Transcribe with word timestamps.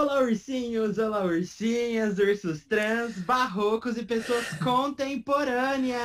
Olá, 0.00 0.20
ursinhos, 0.20 0.96
olá, 0.96 1.24
ursinhas, 1.24 2.20
ursos 2.20 2.64
trans, 2.64 3.18
barrocos 3.18 3.96
e 3.96 4.04
pessoas 4.04 4.46
contemporâneas! 4.62 5.98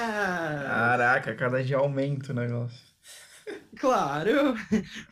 Caraca, 0.65 1.35
cada 1.35 1.63
dia 1.63 1.77
aumenta 1.77 2.31
o 2.31 2.35
negócio. 2.35 2.81
Claro, 3.77 4.55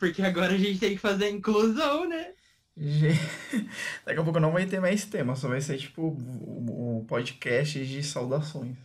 porque 0.00 0.20
agora 0.20 0.54
a 0.54 0.58
gente 0.58 0.80
tem 0.80 0.96
que 0.96 1.00
fazer 1.00 1.30
inclusão, 1.30 2.08
né? 2.08 2.32
Daqui 4.04 4.18
a 4.18 4.24
pouco 4.24 4.40
não 4.40 4.50
vai 4.50 4.66
ter 4.66 4.80
mais 4.80 5.04
tema, 5.04 5.36
só 5.36 5.46
vai 5.46 5.60
ser 5.60 5.78
tipo 5.78 6.02
o 6.02 6.98
o 7.02 7.04
podcast 7.04 7.86
de 7.86 8.02
saudações. 8.02 8.78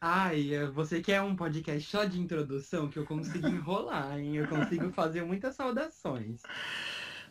Ai, 0.00 0.54
eh, 0.54 0.66
você 0.66 1.02
quer 1.02 1.20
um 1.20 1.36
podcast 1.36 1.88
só 1.88 2.04
de 2.04 2.18
introdução 2.18 2.88
que 2.88 2.98
eu 2.98 3.04
consigo 3.04 3.46
enrolar, 3.46 4.18
hein? 4.18 4.36
Eu 4.36 4.48
consigo 4.48 4.90
fazer 4.90 5.22
muitas 5.22 5.54
saudações. 5.54 6.40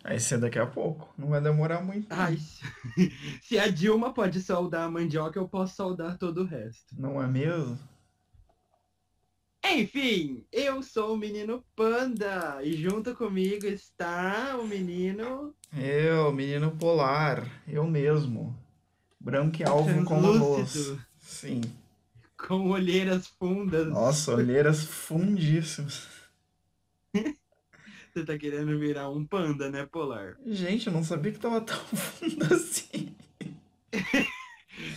Vai 0.04 0.20
ser 0.20 0.40
daqui 0.40 0.58
a 0.58 0.66
pouco, 0.66 1.14
não 1.16 1.30
vai 1.30 1.40
demorar 1.40 1.82
muito. 1.82 2.08
Ai, 2.10 2.38
se 3.42 3.60
a 3.60 3.68
Dilma 3.68 4.14
pode 4.14 4.42
saudar 4.42 4.86
a 4.86 4.90
mandioca, 4.90 5.38
eu 5.38 5.48
posso 5.48 5.76
saudar 5.76 6.18
todo 6.18 6.42
o 6.42 6.46
resto. 6.46 6.96
Não 6.98 7.22
é 7.22 7.28
mesmo? 7.28 7.78
Enfim, 9.64 10.44
eu 10.52 10.82
sou 10.82 11.14
o 11.14 11.18
menino 11.18 11.64
Panda 11.76 12.60
e 12.64 12.74
junto 12.74 13.14
comigo 13.16 13.68
está 13.68 14.58
o 14.60 14.68
menino 14.68 15.54
Eu, 15.72 16.34
menino 16.34 16.72
polar, 16.72 17.48
eu 17.68 17.86
mesmo. 17.86 18.58
Branco 19.20 19.62
e 19.62 19.64
alvo 19.64 20.04
como 20.04 20.32
luz. 20.32 20.98
Sim. 21.20 21.62
com 22.36 22.72
olheiras 22.72 23.28
fundas. 23.28 23.88
Nossa, 23.88 24.34
olheiras 24.34 24.84
fundíssimas. 24.84 26.08
Você 28.14 28.26
tá 28.26 28.38
querendo 28.38 28.78
virar 28.78 29.10
um 29.10 29.26
panda, 29.26 29.70
né, 29.70 29.86
Polar? 29.86 30.36
Gente, 30.46 30.88
eu 30.88 30.94
não 30.94 31.04
sabia 31.04 31.32
que 31.32 31.40
tava 31.40 31.62
tão 31.62 31.78
fundo 31.96 32.54
assim. 32.54 33.16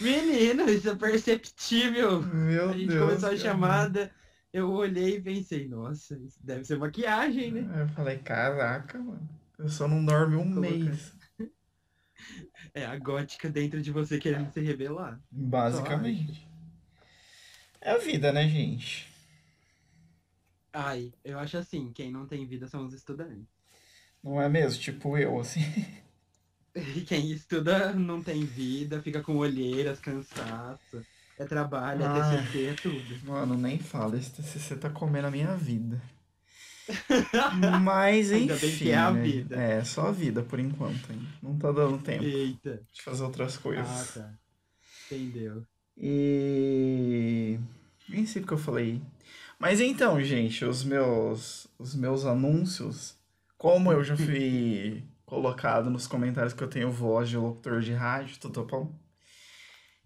Menino, 0.00 0.68
isso 0.68 0.88
é 0.90 0.94
perceptível. 0.96 2.22
Meu 2.22 2.70
A 2.70 2.72
gente 2.72 2.88
Deus. 2.88 3.00
começou 3.04 3.28
a 3.30 3.36
chamada, 3.36 4.10
eu 4.52 4.70
olhei 4.70 5.16
e 5.16 5.22
pensei, 5.22 5.68
nossa, 5.68 6.16
isso 6.18 6.38
deve 6.42 6.64
ser 6.64 6.76
maquiagem, 6.78 7.52
né? 7.52 7.70
Aí 7.74 7.80
Eu 7.82 7.88
falei, 7.88 8.18
caraca, 8.18 8.98
mano. 8.98 9.28
Eu 9.58 9.68
só 9.68 9.86
não 9.86 10.04
dorme 10.04 10.36
um 10.36 10.52
Coloca- 10.52 10.60
mês. 10.70 11.12
É 12.72 12.84
a 12.86 12.98
gótica 12.98 13.48
dentro 13.48 13.80
de 13.80 13.92
você 13.92 14.18
querendo 14.18 14.50
se 14.52 14.60
revelar. 14.60 15.20
Basicamente. 15.30 16.46
É 17.80 17.90
a 17.92 17.98
vida, 17.98 18.32
né, 18.32 18.48
gente? 18.48 19.08
Ai, 20.74 21.12
eu 21.24 21.38
acho 21.38 21.56
assim, 21.56 21.92
quem 21.92 22.10
não 22.10 22.26
tem 22.26 22.44
vida 22.46 22.66
são 22.66 22.84
os 22.84 22.92
estudantes. 22.92 23.46
Não 24.22 24.42
é 24.42 24.48
mesmo? 24.48 24.82
Tipo 24.82 25.16
eu, 25.16 25.38
assim. 25.38 25.60
E 26.76 27.02
quem 27.02 27.30
estuda 27.30 27.92
não 27.92 28.20
tem 28.20 28.44
vida, 28.44 29.00
fica 29.00 29.22
com 29.22 29.36
olheiras, 29.36 30.00
cansaço. 30.00 31.06
É 31.38 31.44
trabalho, 31.44 32.02
é. 32.02 32.42
TCC, 32.42 32.66
é 32.66 32.74
tudo. 32.74 33.24
Mano, 33.24 33.56
nem 33.56 33.78
fala. 33.78 34.16
Esse 34.16 34.32
TCC 34.32 34.74
tá 34.74 34.90
comendo 34.90 35.28
a 35.28 35.30
minha 35.30 35.54
vida. 35.54 36.02
Mas 37.80 38.32
enfim. 38.32 38.40
Ainda 38.40 38.56
bem 38.56 38.76
que 38.76 38.90
é 38.90 38.96
a 38.96 39.10
né? 39.12 39.22
vida. 39.22 39.56
É, 39.56 39.84
só 39.84 40.08
a 40.08 40.10
vida 40.10 40.42
por 40.42 40.58
enquanto. 40.58 41.12
Hein? 41.12 41.28
Não 41.40 41.56
tá 41.56 41.70
dando 41.70 41.98
tempo 41.98 42.24
Eita. 42.24 42.82
de 42.92 43.02
fazer 43.02 43.22
outras 43.22 43.56
coisas. 43.56 43.86
Ah, 43.86 44.20
tá. 44.20 44.34
Entendeu. 45.06 45.64
E. 45.96 47.58
Nem 48.08 48.26
sei 48.26 48.42
porque 48.42 48.54
eu 48.54 48.58
falei. 48.58 49.00
Mas 49.58 49.80
então, 49.80 50.22
gente, 50.22 50.64
os 50.64 50.84
meus, 50.84 51.66
os 51.78 51.94
meus 51.94 52.24
anúncios, 52.24 53.16
como 53.56 53.92
eu 53.92 54.02
já 54.04 54.16
fui 54.16 55.04
colocado 55.24 55.90
nos 55.90 56.06
comentários 56.06 56.52
que 56.52 56.62
eu 56.62 56.68
tenho 56.68 56.90
voz 56.90 57.28
de 57.28 57.36
locutor 57.36 57.80
de 57.80 57.92
rádio, 57.92 58.38
tudo 58.38 58.64
bom? 58.64 58.92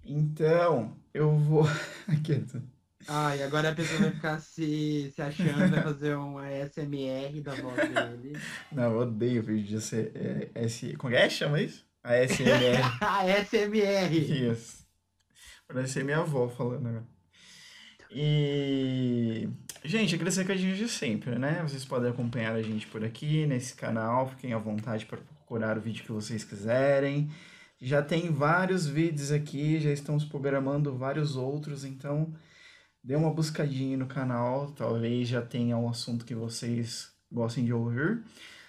Então, 0.05 0.97
eu 1.13 1.37
vou. 1.37 1.65
Aqui, 2.09 2.45
Ah, 3.07 3.37
e 3.37 3.43
agora 3.43 3.71
a 3.71 3.75
pessoa 3.75 4.01
vai 4.01 4.11
ficar 4.13 4.41
se, 4.41 5.11
se 5.15 5.21
achando, 5.21 5.71
vai 5.71 5.83
fazer 5.83 6.17
um 6.17 6.39
ASMR 6.39 7.41
da 7.43 7.55
voz 7.55 7.77
dele. 7.77 8.39
Não, 8.73 8.93
eu 8.93 8.99
odeio 9.01 9.43
vídeo 9.43 9.79
de 9.79 9.83
ser, 9.83 10.13
é, 10.15 10.51
S... 10.65 10.95
Como 10.97 11.15
é 11.15 11.25
que 11.29 11.35
chama 11.35 11.61
isso? 11.61 11.87
A 12.03 12.15
SMR. 12.27 12.81
ASMR! 13.01 14.51
Isso. 14.51 14.87
Parece 15.67 15.95
ser 15.95 16.05
minha 16.05 16.19
avó 16.19 16.49
falando 16.49 16.89
agora. 16.89 17.18
E. 18.11 19.49
Gente, 19.85 20.15
aqueles 20.15 20.37
recadinhos 20.37 20.77
de 20.77 20.89
sempre, 20.89 21.39
né? 21.39 21.61
Vocês 21.63 21.85
podem 21.85 22.11
acompanhar 22.11 22.55
a 22.55 22.63
gente 22.63 22.87
por 22.87 23.05
aqui, 23.05 23.47
nesse 23.47 23.75
canal. 23.75 24.29
Fiquem 24.31 24.53
à 24.53 24.59
vontade 24.59 25.07
para 25.07 25.19
procurar 25.19 25.79
o 25.79 25.81
vídeo 25.81 26.05
que 26.05 26.13
vocês 26.13 26.45
quiserem. 26.45 27.31
Já 27.81 28.03
tem 28.03 28.31
vários 28.31 28.87
vídeos 28.87 29.31
aqui, 29.31 29.79
já 29.79 29.91
estamos 29.91 30.25
programando 30.25 30.97
vários 30.97 31.37
outros, 31.37 31.85
então 31.85 32.35
dê 33.05 33.15
uma 33.15 33.31
buscadinha 33.31 33.97
no 33.97 34.07
canal. 34.07 34.73
Talvez 34.73 35.29
já 35.29 35.41
tenha 35.41 35.77
um 35.77 35.89
assunto 35.89 36.25
que 36.25 36.35
vocês 36.35 37.13
gostem 37.31 37.65
de 37.65 37.73
ouvir. 37.73 38.21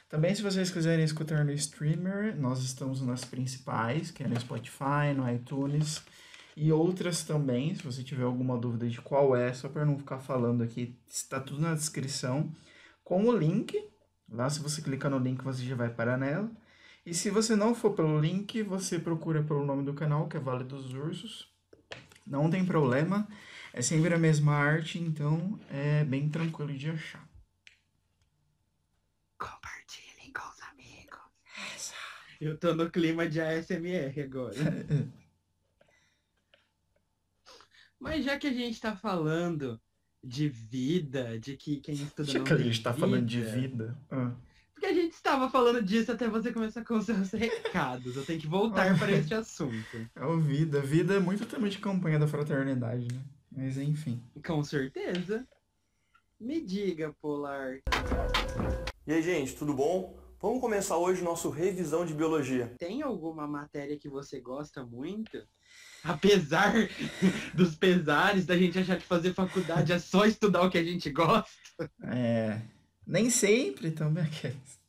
Também, 0.07 0.33
se 0.35 0.41
vocês 0.41 0.69
quiserem 0.69 1.03
escutar 1.03 1.43
no 1.43 1.51
streamer, 1.53 2.35
nós 2.39 2.63
estamos 2.63 3.01
nas 3.01 3.25
principais, 3.25 4.11
que 4.11 4.23
é 4.23 4.27
no 4.27 4.39
Spotify, 4.39 5.13
no 5.15 5.29
iTunes 5.29 6.01
e 6.61 6.73
outras 6.73 7.23
também. 7.23 7.73
Se 7.73 7.81
você 7.83 8.03
tiver 8.03 8.23
alguma 8.23 8.57
dúvida 8.57 8.89
de 8.89 8.99
qual 8.99 9.33
é, 9.33 9.53
só 9.53 9.69
para 9.69 9.85
não 9.85 9.97
ficar 9.97 10.19
falando 10.19 10.61
aqui, 10.61 10.99
está 11.07 11.39
tudo 11.39 11.61
na 11.61 11.73
descrição 11.73 12.53
com 13.01 13.23
o 13.23 13.31
link. 13.31 13.73
Lá, 14.29 14.49
se 14.49 14.59
você 14.59 14.81
clicar 14.81 15.09
no 15.09 15.19
link, 15.19 15.41
você 15.41 15.63
já 15.63 15.73
vai 15.73 15.89
parar 15.89 16.17
nela. 16.17 16.51
E 17.05 17.13
se 17.13 17.29
você 17.29 17.55
não 17.55 17.73
for 17.73 17.93
pelo 17.93 18.19
link, 18.19 18.61
você 18.61 18.99
procura 18.99 19.41
pelo 19.41 19.65
nome 19.65 19.85
do 19.85 19.93
canal, 19.93 20.27
que 20.27 20.35
é 20.35 20.39
Vale 20.39 20.65
dos 20.65 20.93
Ursos. 20.93 21.49
Não 22.27 22.49
tem 22.49 22.65
problema, 22.65 23.25
é 23.73 23.81
sempre 23.81 24.13
a 24.13 24.17
mesma 24.17 24.53
arte, 24.53 24.99
então 24.99 25.57
é 25.69 26.03
bem 26.03 26.27
tranquilo 26.27 26.77
de 26.77 26.89
achar. 26.89 27.25
Compartilhem 29.37 30.33
com 30.33 30.41
os 30.41 30.61
amigos. 30.73 31.93
Eu 32.41 32.57
tô 32.57 32.75
no 32.75 32.91
clima 32.91 33.27
de 33.29 33.39
ASMR 33.39 34.21
agora. 34.21 34.55
Mas 37.99 38.23
já 38.23 38.37
que 38.37 38.47
a 38.47 38.53
gente 38.53 38.79
tá 38.79 38.95
falando 38.95 39.79
de 40.23 40.47
vida, 40.49 41.37
de 41.39 41.55
que 41.57 41.77
quem 41.77 41.95
estuda 41.95 42.29
Já 42.31 42.39
não 42.39 42.45
que 42.45 42.53
a 42.53 42.57
gente 42.57 42.81
tá 42.81 42.93
falando 42.93 43.25
de 43.25 43.41
vida. 43.41 43.97
ah. 44.09 44.31
Porque 44.73 44.87
a 44.87 44.93
gente 44.93 45.11
estava 45.11 45.49
falando 45.49 45.83
disso 45.83 46.09
até 46.09 46.29
você 46.29 46.53
começar 46.53 46.85
com 46.85 46.97
os 46.97 47.05
seus 47.05 47.31
recados. 47.35 48.15
Eu 48.15 48.25
tenho 48.25 48.39
que 48.39 48.47
voltar 48.47 48.97
para 48.97 49.11
este 49.11 49.33
assunto. 49.33 50.09
É 50.15 50.25
o 50.25 50.39
vida. 50.39 50.79
Vida 50.81 51.15
é 51.15 51.19
muito 51.19 51.45
tema 51.45 51.67
de 51.69 51.79
campanha 51.79 52.17
da 52.17 52.25
fraternidade, 52.27 53.05
né? 53.13 53.21
Mas 53.51 53.77
enfim. 53.77 54.23
Com 54.45 54.63
certeza. 54.63 55.45
Me 56.39 56.61
diga, 56.61 57.13
Polar. 57.21 57.79
E 59.05 59.11
aí, 59.11 59.21
gente, 59.21 59.53
tudo 59.55 59.73
bom? 59.73 60.17
Vamos 60.41 60.61
começar 60.61 60.95
hoje 60.95 61.21
nosso 61.21 61.49
revisão 61.49 62.05
de 62.05 62.13
biologia. 62.13 62.73
Tem 62.77 63.01
alguma 63.01 63.45
matéria 63.45 63.97
que 63.97 64.07
você 64.07 64.39
gosta 64.39 64.85
muito? 64.85 65.37
Apesar 66.01 66.73
dos 67.53 67.75
pesares 67.75 68.45
da 68.45 68.57
gente 68.57 68.79
achar 68.79 68.97
que 68.97 69.03
fazer 69.05 69.33
faculdade 69.33 69.91
é 69.91 69.99
só 69.99 70.25
estudar 70.25 70.61
o 70.61 70.69
que 70.69 70.77
a 70.77 70.83
gente 70.83 71.09
gosta. 71.09 71.91
É. 72.03 72.61
Nem 73.05 73.29
sempre 73.29 73.91
também 73.91 74.23
aqueles. 74.23 74.79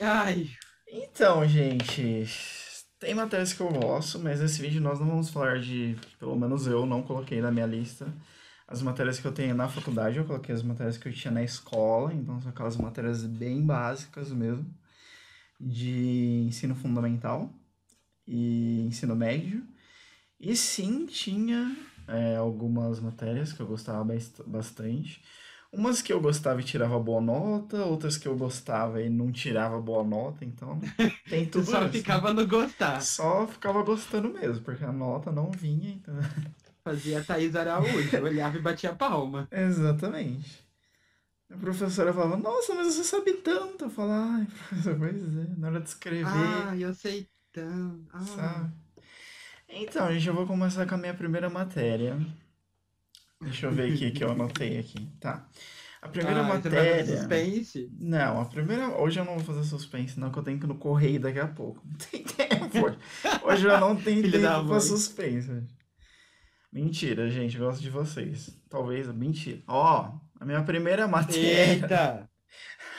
Ai, 0.00 0.50
Então, 0.88 1.46
gente. 1.46 2.26
Tem 2.98 3.14
matérias 3.14 3.52
que 3.52 3.60
eu 3.60 3.68
gosto, 3.68 4.18
mas 4.18 4.40
nesse 4.40 4.60
vídeo 4.60 4.80
nós 4.80 4.98
não 4.98 5.06
vamos 5.06 5.30
falar 5.30 5.60
de. 5.60 5.96
Pelo 6.18 6.34
menos 6.34 6.66
eu 6.66 6.84
não 6.84 7.00
coloquei 7.00 7.40
na 7.40 7.52
minha 7.52 7.66
lista. 7.66 8.12
As 8.70 8.82
matérias 8.82 9.20
que 9.20 9.26
eu 9.26 9.32
tenho 9.34 9.54
na 9.56 9.68
faculdade, 9.68 10.18
eu 10.18 10.26
coloquei 10.26 10.54
as 10.54 10.62
matérias 10.64 10.98
que 10.98 11.08
eu 11.08 11.14
tinha 11.14 11.32
na 11.32 11.42
escola, 11.44 12.14
então 12.14 12.40
são 12.42 12.50
aquelas 12.52 12.76
matérias 12.78 13.24
bem 13.26 13.66
básicas 13.66 14.32
mesmo, 14.32 14.66
de 15.60 16.44
ensino 16.48 16.74
fundamental 16.74 17.52
e 18.26 18.82
ensino 18.86 19.16
médio. 19.16 19.66
E 20.40 20.56
sim, 20.56 21.06
tinha 21.06 21.76
é, 22.08 22.36
algumas 22.36 23.00
matérias 23.00 23.52
que 23.52 23.60
eu 23.60 23.66
gostava 23.66 24.04
bast- 24.04 24.42
bastante. 24.46 25.22
Umas 25.72 26.02
que 26.02 26.12
eu 26.12 26.20
gostava 26.20 26.60
e 26.60 26.64
tirava 26.64 26.98
boa 27.00 27.20
nota, 27.20 27.84
outras 27.86 28.16
que 28.18 28.28
eu 28.28 28.36
gostava 28.36 29.02
e 29.02 29.10
não 29.10 29.32
tirava 29.32 29.80
boa 29.80 30.04
nota, 30.04 30.44
então 30.44 30.80
tem 31.28 31.46
tu 31.50 31.62
tudo 31.62 31.64
só 31.64 31.88
isso. 31.88 31.88
ficava 31.88 32.32
no 32.34 32.46
gostar. 32.46 33.00
Só 33.00 33.46
ficava 33.48 33.82
gostando 33.82 34.30
mesmo, 34.32 34.64
porque 34.64 34.84
a 34.84 34.92
nota 34.92 35.32
não 35.32 35.50
vinha, 35.50 35.90
então. 35.90 36.14
Fazia 36.84 37.22
Thaís 37.22 37.54
Araújo, 37.56 38.22
olhava 38.22 38.56
e 38.56 38.60
batia 38.60 38.94
palma. 38.94 39.46
Exatamente. 39.50 40.68
A 41.50 41.56
professora 41.56 42.12
falava, 42.12 42.36
nossa, 42.36 42.74
mas 42.74 42.94
você 42.94 43.04
sabe 43.04 43.32
tanto. 43.34 43.84
Eu 43.86 43.90
falava, 43.90 44.34
ai, 44.36 44.46
professor, 44.46 44.96
pois 44.98 45.16
é, 45.36 45.46
na 45.58 45.68
hora 45.68 45.80
de 45.80 45.88
escrever, 45.88 46.24
Ah, 46.26 46.76
eu 46.78 46.94
sei 46.94 47.28
tanto. 47.52 48.06
Ah. 48.12 48.20
sabe? 48.24 48.72
Então, 49.68 50.12
gente, 50.12 50.26
eu 50.28 50.34
vou 50.34 50.46
começar 50.46 50.86
com 50.86 50.94
a 50.94 50.98
minha 50.98 51.14
primeira 51.14 51.48
matéria. 51.50 52.18
Deixa 53.40 53.66
eu 53.66 53.72
ver 53.72 53.92
aqui 53.92 54.10
que 54.10 54.22
eu 54.22 54.30
anotei 54.30 54.78
aqui. 54.78 55.06
Tá. 55.20 55.46
A 56.02 56.08
primeira 56.08 56.40
Ah, 56.40 56.44
você 56.44 56.68
vai 56.68 56.70
fazer 56.70 56.76
matéria. 56.96 57.16
suspense? 57.18 57.90
Não, 57.98 58.40
a 58.40 58.44
primeira. 58.46 58.88
Hoje 59.00 59.20
eu 59.20 59.24
não 59.24 59.38
vou 59.38 59.44
fazer 59.54 59.68
suspense, 59.68 60.18
não, 60.18 60.30
que 60.30 60.38
eu 60.38 60.42
tenho 60.42 60.58
que 60.58 60.64
ir 60.64 60.68
no 60.68 60.76
correio 60.76 61.20
daqui 61.20 61.38
a 61.40 61.46
pouco. 61.48 61.82
Tem 62.10 62.22
tempo. 62.22 62.70
Foi. 62.80 62.96
Hoje 63.44 63.66
eu 63.66 63.78
não 63.80 63.96
tenho 63.96 64.22
tempo 64.30 64.66
pra 64.68 64.80
suspense. 64.80 65.62
Mentira, 66.72 67.28
gente, 67.28 67.58
gosto 67.58 67.82
de 67.82 67.90
vocês. 67.90 68.56
Talvez, 68.68 69.08
mentira. 69.08 69.62
Ó, 69.66 70.20
a 70.38 70.44
minha 70.44 70.62
primeira 70.62 71.08
matéria. 71.08 71.72
Eita! 71.74 72.30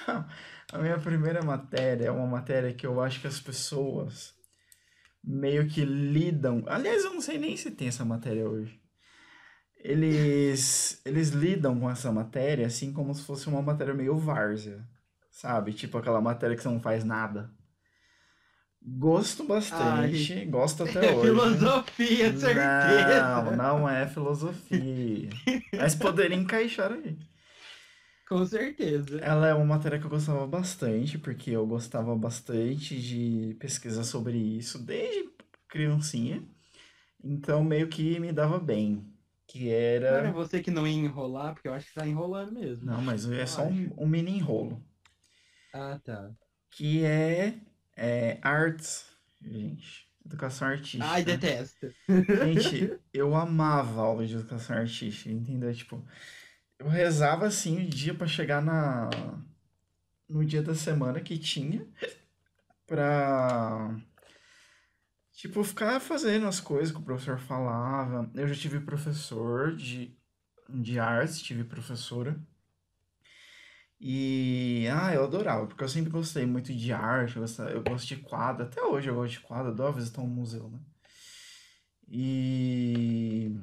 A 0.73 0.77
minha 0.77 0.97
primeira 0.97 1.44
matéria 1.44 2.06
é 2.06 2.12
uma 2.12 2.25
matéria 2.25 2.73
que 2.73 2.88
eu 2.88 3.01
acho 3.01 3.19
que 3.19 3.27
as 3.27 3.41
pessoas 3.41 4.33
meio 5.21 5.68
que 5.68 5.83
lidam. 5.83 6.63
Aliás, 6.65 7.03
eu 7.03 7.13
não 7.13 7.19
sei 7.19 7.38
nem 7.38 7.57
se 7.57 7.71
tem 7.71 7.89
essa 7.89 8.06
matéria 8.06 8.47
hoje. 8.50 8.79
Eles, 9.75 11.01
eles 11.06 11.29
lidam 11.29 11.77
com 11.77 11.89
essa 11.89 12.09
matéria 12.09 12.67
assim 12.67 12.94
como 12.94 13.13
se 13.13 13.24
fosse 13.24 13.47
uma 13.50 13.62
matéria 13.62 13.94
meio 13.94 14.17
várzea, 14.17 14.88
sabe? 15.29 15.74
Tipo 15.74 15.97
aquela 15.97 16.21
matéria 16.21 16.56
que 16.56 16.62
você 16.63 16.69
não 16.69 16.79
faz 16.79 17.03
nada. 17.03 17.51
Gosto 18.83 19.43
bastante, 19.43 20.43
gosto 20.45 20.83
até 20.83 20.99
É 21.09 21.15
hoje. 21.15 21.27
filosofia, 21.27 22.33
certeza! 22.37 23.25
Não, 23.25 23.55
não 23.55 23.89
é 23.89 24.07
filosofia. 24.07 25.29
Mas 25.77 25.95
poderia 25.95 26.35
encaixar 26.35 26.91
aí. 26.91 27.17
Com 28.27 28.45
certeza. 28.45 29.19
Ela 29.19 29.47
é 29.47 29.53
uma 29.53 29.65
matéria 29.65 29.99
que 29.99 30.05
eu 30.05 30.09
gostava 30.09 30.47
bastante, 30.47 31.17
porque 31.19 31.51
eu 31.51 31.65
gostava 31.67 32.15
bastante 32.15 32.99
de 32.99 33.55
pesquisar 33.59 34.03
sobre 34.03 34.37
isso 34.37 34.79
desde 34.79 35.29
criancinha. 35.67 36.43
Então 37.23 37.63
meio 37.63 37.87
que 37.89 38.19
me 38.19 38.31
dava 38.31 38.59
bem. 38.59 39.05
Que 39.47 39.67
Não 39.67 39.75
era 39.75 40.07
era. 40.19 40.31
você 40.31 40.61
que 40.61 40.71
não 40.71 40.87
ia 40.87 40.93
enrolar, 40.93 41.53
porque 41.53 41.67
eu 41.67 41.73
acho 41.73 41.87
que 41.87 41.93
tá 41.93 42.07
enrolando 42.07 42.53
mesmo. 42.53 42.85
Não, 42.85 43.01
mas 43.01 43.29
é 43.29 43.41
Eu 43.43 43.47
só 43.47 43.63
um, 43.63 43.93
um 43.97 44.07
mini 44.07 44.31
enrolo. 44.37 44.81
Ah, 45.73 45.99
tá. 46.03 46.31
Que 46.71 47.03
é, 47.03 47.59
é 47.95 48.39
artes, 48.41 49.05
gente. 49.41 50.09
Educação 50.25 50.67
artística. 50.67 51.05
Ai, 51.05 51.23
detesto. 51.23 51.91
Gente, 52.07 52.99
eu 53.13 53.35
amava 53.35 54.01
a 54.01 54.05
aula 54.05 54.25
de 54.25 54.35
educação 54.35 54.77
artística, 54.77 55.31
entendeu? 55.31 55.73
Tipo, 55.73 56.05
eu 56.77 56.88
rezava 56.88 57.47
assim 57.47 57.83
o 57.83 57.89
dia 57.89 58.13
pra 58.13 58.27
chegar 58.27 58.61
na 58.61 59.09
no 60.29 60.45
dia 60.45 60.61
da 60.61 60.73
semana 60.73 61.19
que 61.19 61.38
tinha 61.38 61.85
pra 62.88 63.99
tipo 65.33 65.63
ficar 65.63 65.99
fazendo 65.99 66.47
as 66.47 66.59
coisas 66.59 66.91
que 66.91 66.99
o 66.99 67.03
professor 67.03 67.39
falava. 67.39 68.29
Eu 68.35 68.47
já 68.47 68.55
tive 68.55 68.79
professor 68.79 69.75
de 69.75 70.15
de 70.69 70.99
artes, 70.99 71.41
tive 71.41 71.63
professora. 71.63 72.39
E 74.03 74.88
ah, 74.92 75.13
eu 75.13 75.24
adorava, 75.24 75.68
porque 75.68 75.83
eu 75.83 75.88
sempre 75.88 76.09
gostei 76.09 76.44
muito 76.44 76.74
de 76.74 76.92
arte, 76.92 77.36
eu, 77.36 77.44
gostava, 77.44 77.69
eu 77.69 77.83
gosto 77.83 78.07
de 78.07 78.18
quadro, 78.18 78.63
até 78.63 78.81
hoje 78.81 79.07
eu 79.07 79.13
gosto 79.13 79.33
de 79.33 79.39
quadro, 79.42 79.71
adoro 79.71 79.94
visitar 79.94 80.21
um 80.21 80.27
museu, 80.27 80.68
né? 80.69 80.80
E 82.09 83.56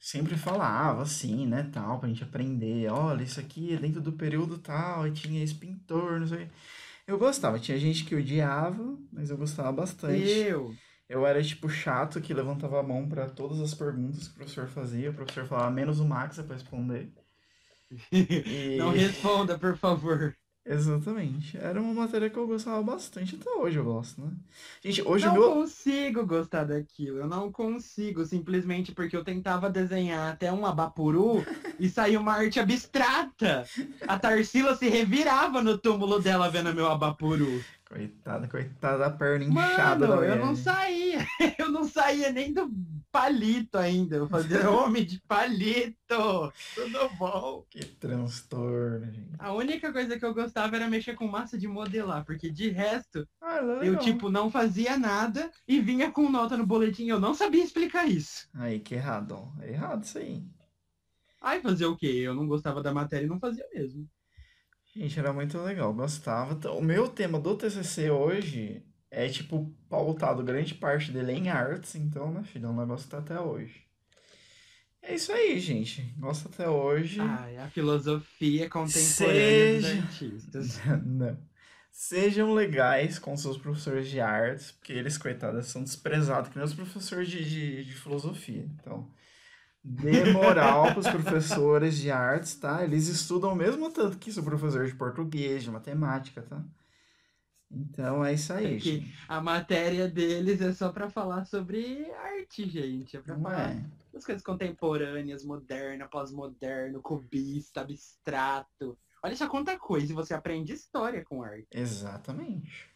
sempre 0.00 0.36
falava 0.36 1.02
assim, 1.02 1.46
né, 1.46 1.70
tal, 1.72 2.00
pra 2.00 2.08
gente 2.08 2.24
aprender. 2.24 2.90
Olha, 2.90 3.22
isso 3.22 3.38
aqui 3.38 3.74
é 3.74 3.76
dentro 3.76 4.00
do 4.00 4.12
período 4.12 4.58
tal, 4.58 5.06
e 5.06 5.12
tinha 5.12 5.42
esse 5.42 5.54
pintor, 5.54 6.18
não 6.18 6.26
sei. 6.26 6.44
o 6.44 6.46
quê. 6.46 6.52
Eu 7.06 7.16
gostava, 7.16 7.56
tinha 7.60 7.78
gente 7.78 8.04
que 8.04 8.16
odiava, 8.16 8.98
mas 9.12 9.30
eu 9.30 9.36
gostava 9.36 9.70
bastante. 9.70 10.28
Eu. 10.28 10.74
Eu 11.08 11.24
era 11.24 11.40
tipo 11.40 11.68
chato 11.68 12.20
que 12.20 12.34
levantava 12.34 12.80
a 12.80 12.82
mão 12.82 13.08
pra 13.08 13.30
todas 13.30 13.60
as 13.60 13.72
perguntas 13.72 14.26
que 14.26 14.34
o 14.34 14.36
professor 14.38 14.66
fazia. 14.66 15.10
O 15.10 15.14
professor 15.14 15.46
falava 15.46 15.70
menos 15.70 16.00
o 16.00 16.04
Max 16.04 16.40
é 16.40 16.42
pra 16.42 16.54
responder. 16.54 17.12
E... 18.10 18.76
Não 18.76 18.90
responda, 18.90 19.58
por 19.58 19.76
favor. 19.76 20.34
Exatamente. 20.68 21.56
Era 21.56 21.80
uma 21.80 21.94
matéria 21.94 22.28
que 22.28 22.36
eu 22.36 22.46
gostava 22.46 22.82
bastante, 22.82 23.36
até 23.36 23.48
hoje 23.50 23.78
eu 23.78 23.84
gosto, 23.84 24.20
né? 24.20 24.32
Gente, 24.82 25.00
hoje 25.02 25.24
não 25.24 25.34
meu. 25.34 25.52
consigo 25.52 26.26
gostar 26.26 26.64
daquilo. 26.64 27.18
Eu 27.18 27.28
não 27.28 27.52
consigo, 27.52 28.26
simplesmente 28.26 28.90
porque 28.90 29.16
eu 29.16 29.22
tentava 29.22 29.70
desenhar 29.70 30.32
até 30.32 30.52
um 30.52 30.66
abapuru 30.66 31.44
e 31.78 31.88
saiu 31.88 32.20
uma 32.20 32.32
arte 32.32 32.58
abstrata. 32.58 33.64
A 34.08 34.18
Tarsila 34.18 34.74
se 34.74 34.88
revirava 34.88 35.62
no 35.62 35.78
túmulo 35.78 36.18
dela 36.20 36.50
vendo 36.50 36.74
meu 36.74 36.90
abapuru. 36.90 37.64
Coitada, 37.88 38.48
coitada 38.48 38.98
da 38.98 39.10
perna 39.10 39.44
inchada 39.44 40.08
da 40.08 40.16
Mano, 40.16 40.24
eu 40.24 40.36
não 40.44 40.56
saía. 40.56 41.24
Eu 41.56 41.70
não 41.70 41.84
saía 41.84 42.32
nem 42.32 42.52
do 42.52 42.68
palito 43.16 43.78
ainda. 43.78 44.16
Eu 44.16 44.28
fazia 44.28 44.68
homem 44.70 45.04
de 45.04 45.18
palito. 45.26 46.52
Tudo 46.74 47.08
bom. 47.18 47.64
Que 47.70 47.84
transtorno, 47.84 49.10
gente. 49.10 49.34
A 49.38 49.54
única 49.54 49.90
coisa 49.90 50.18
que 50.18 50.24
eu 50.24 50.34
gostava 50.34 50.76
era 50.76 50.88
mexer 50.88 51.14
com 51.14 51.26
massa 51.26 51.58
de 51.58 51.66
modelar, 51.66 52.24
porque 52.26 52.50
de 52.50 52.68
resto 52.68 53.26
Ah, 53.40 53.56
era 53.56 53.84
eu 53.86 53.98
tipo 53.98 54.28
não 54.28 54.50
fazia 54.50 54.98
nada 54.98 55.50
e 55.66 55.80
vinha 55.80 56.10
com 56.12 56.30
nota 56.30 56.56
no 56.56 56.66
boletim. 56.66 57.06
Eu 57.06 57.18
não 57.18 57.32
sabia 57.32 57.64
explicar 57.64 58.06
isso. 58.06 58.48
Aí, 58.54 58.80
que 58.80 58.94
errado, 58.94 59.32
ó. 59.32 59.62
É 59.62 59.70
errado 59.70 60.04
isso 60.04 60.18
aí. 60.18 60.44
Ai, 61.40 61.60
fazer 61.60 61.86
o 61.86 61.96
quê? 61.96 62.06
Eu 62.06 62.34
não 62.34 62.46
gostava 62.46 62.82
da 62.82 62.92
matéria 62.92 63.24
e 63.24 63.28
não 63.28 63.40
fazia 63.40 63.64
mesmo. 63.72 64.06
Gente, 64.94 65.18
era 65.18 65.32
muito 65.32 65.58
legal, 65.58 65.92
gostava. 65.92 66.58
O 66.70 66.82
meu 66.82 67.08
tema 67.08 67.38
do 67.38 67.54
TCC 67.56 68.10
hoje 68.10 68.82
é, 69.16 69.30
tipo, 69.30 69.74
pautado 69.88 70.44
grande 70.44 70.74
parte 70.74 71.10
dele 71.10 71.32
em 71.32 71.48
artes, 71.48 71.94
então, 71.94 72.30
né, 72.30 72.42
filho, 72.44 72.66
é 72.66 72.68
um 72.68 72.76
negócio 72.76 73.06
que 73.06 73.10
tá 73.12 73.18
até 73.18 73.40
hoje. 73.40 73.82
É 75.00 75.14
isso 75.14 75.32
aí, 75.32 75.58
gente. 75.58 76.02
Gosto 76.18 76.48
até 76.48 76.68
hoje. 76.68 77.18
Ai, 77.18 77.56
a 77.56 77.66
filosofia 77.68 78.68
contemporânea 78.68 79.74
dos 79.76 79.86
Seja- 79.86 80.02
artistas. 80.02 80.80
Não. 81.02 81.38
Sejam 81.90 82.52
legais 82.52 83.18
com 83.18 83.34
seus 83.38 83.56
professores 83.56 84.06
de 84.10 84.20
artes, 84.20 84.72
porque 84.72 84.92
eles, 84.92 85.16
coitados, 85.16 85.64
são 85.68 85.82
desprezados, 85.82 86.50
que 86.50 86.56
nem 86.56 86.66
os 86.66 86.74
professores 86.74 87.26
de, 87.26 87.42
de, 87.42 87.84
de 87.86 87.94
filosofia. 87.94 88.68
Então, 88.74 89.10
dê 89.82 90.30
moral 90.30 90.88
para 90.92 90.98
os 90.98 91.08
professores 91.08 91.96
de 91.96 92.10
artes, 92.10 92.54
tá? 92.56 92.84
Eles 92.84 93.06
estudam 93.08 93.54
o 93.54 93.56
mesmo 93.56 93.90
tanto 93.90 94.18
que 94.18 94.28
o 94.38 94.44
professor 94.44 94.86
de 94.86 94.94
português, 94.94 95.62
de 95.62 95.70
matemática, 95.70 96.42
tá? 96.42 96.62
Então, 97.70 98.24
é 98.24 98.34
isso 98.34 98.52
aí, 98.52 98.78
É 98.78 99.02
a 99.28 99.40
matéria 99.40 100.08
deles 100.08 100.60
é 100.60 100.72
só 100.72 100.90
pra 100.90 101.10
falar 101.10 101.44
sobre 101.44 102.10
arte, 102.12 102.68
gente. 102.68 103.16
É 103.16 103.20
pra 103.20 103.34
Não 103.34 103.42
falar 103.42 103.72
é? 103.72 103.84
das 104.12 104.24
coisas 104.24 104.42
contemporâneas, 104.42 105.44
moderna, 105.44 106.06
pós-moderno, 106.06 107.02
cubista, 107.02 107.80
abstrato. 107.80 108.96
Olha 109.22 109.34
só 109.34 109.48
quanta 109.48 109.76
coisa 109.78 110.12
e 110.12 110.14
você 110.14 110.32
aprende 110.32 110.72
história 110.72 111.24
com 111.24 111.42
arte. 111.42 111.66
Exatamente. 111.72 112.88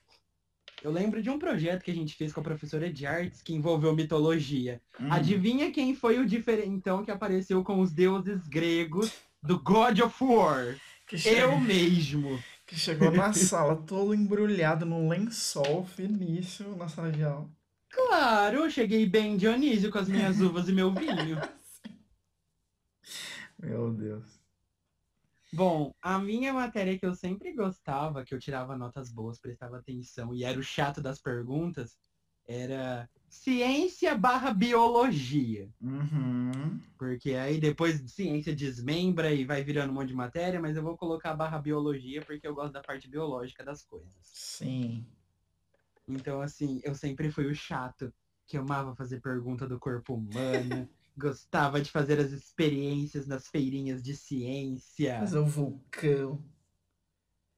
Eu 0.82 0.90
lembro 0.90 1.20
de 1.22 1.28
um 1.28 1.38
projeto 1.38 1.82
que 1.82 1.90
a 1.90 1.94
gente 1.94 2.14
fez 2.14 2.32
com 2.32 2.40
a 2.40 2.44
professora 2.44 2.90
de 2.90 3.05
artes 3.06 3.43
que 3.43 3.52
envolveu 3.52 3.94
mitologia. 3.94 4.81
Hum, 4.98 5.12
Adivinha 5.12 5.70
quem 5.70 5.94
foi 5.94 6.19
o 6.19 6.27
diferentão 6.27 7.05
que 7.05 7.10
apareceu 7.10 7.62
com 7.62 7.81
os 7.81 7.93
deuses 7.93 8.46
gregos 8.48 9.12
do 9.43 9.58
God 9.60 9.98
of 10.00 10.24
War? 10.24 10.77
Eu 11.24 11.60
mesmo. 11.60 12.43
Que 12.70 12.77
chegou 12.77 13.10
na 13.10 13.32
sala 13.32 13.74
todo 13.74 14.15
embrulhado 14.15 14.86
num 14.86 15.08
lençol 15.08 15.84
finíssimo 15.84 16.77
na 16.77 16.89
sala 16.89 17.10
de 17.10 17.24
aula. 17.24 17.50
Claro, 17.89 18.58
eu 18.58 18.70
cheguei 18.70 19.05
bem 19.06 19.36
Dionísio 19.36 19.91
com 19.91 19.98
as 19.98 20.08
minhas 20.08 20.39
uvas 20.41 20.69
e 20.69 20.72
meu 20.72 20.94
vinho. 20.94 21.36
Meu 23.58 23.93
Deus. 23.93 24.41
Bom, 25.53 25.93
a 26.00 26.17
minha 26.20 26.53
matéria 26.53 26.96
que 26.96 27.05
eu 27.05 27.12
sempre 27.12 27.53
gostava, 27.53 28.24
que 28.24 28.32
eu 28.32 28.39
tirava 28.39 28.79
notas 28.79 29.10
boas, 29.10 29.41
prestava 29.41 29.79
atenção 29.79 30.32
e 30.32 30.44
era 30.44 30.56
o 30.56 30.62
chato 30.62 31.03
das 31.03 31.20
perguntas, 31.20 31.98
era 32.46 33.10
ciência 33.31 34.15
barra 34.17 34.53
biologia. 34.53 35.69
Uhum. 35.81 36.81
Porque 36.99 37.34
aí 37.34 37.58
depois 37.58 38.03
ciência 38.10 38.55
desmembra 38.55 39.32
e 39.32 39.44
vai 39.44 39.63
virando 39.63 39.91
um 39.91 39.94
monte 39.94 40.08
de 40.08 40.15
matéria, 40.15 40.60
mas 40.60 40.77
eu 40.77 40.82
vou 40.82 40.99
colocar 40.99 41.34
barra 41.34 41.58
biologia 41.58 42.20
porque 42.22 42.46
eu 42.46 42.55
gosto 42.55 42.72
da 42.72 42.82
parte 42.82 43.08
biológica 43.08 43.65
das 43.65 43.82
coisas. 43.82 44.13
Sim. 44.20 45.06
Então, 46.08 46.41
assim, 46.41 46.81
eu 46.82 46.94
sempre 46.94 47.31
fui 47.31 47.46
o 47.46 47.55
chato, 47.55 48.13
que 48.46 48.56
amava 48.56 48.96
fazer 48.96 49.20
pergunta 49.20 49.67
do 49.67 49.79
corpo 49.79 50.15
humano, 50.15 50.89
gostava 51.17 51.81
de 51.81 51.89
fazer 51.89 52.19
as 52.19 52.32
experiências 52.32 53.29
nas 53.29 53.46
feirinhas 53.46 54.03
de 54.03 54.17
ciência. 54.17 55.20
Fazer 55.20 55.39
o 55.39 55.46
vulcão. 55.46 56.43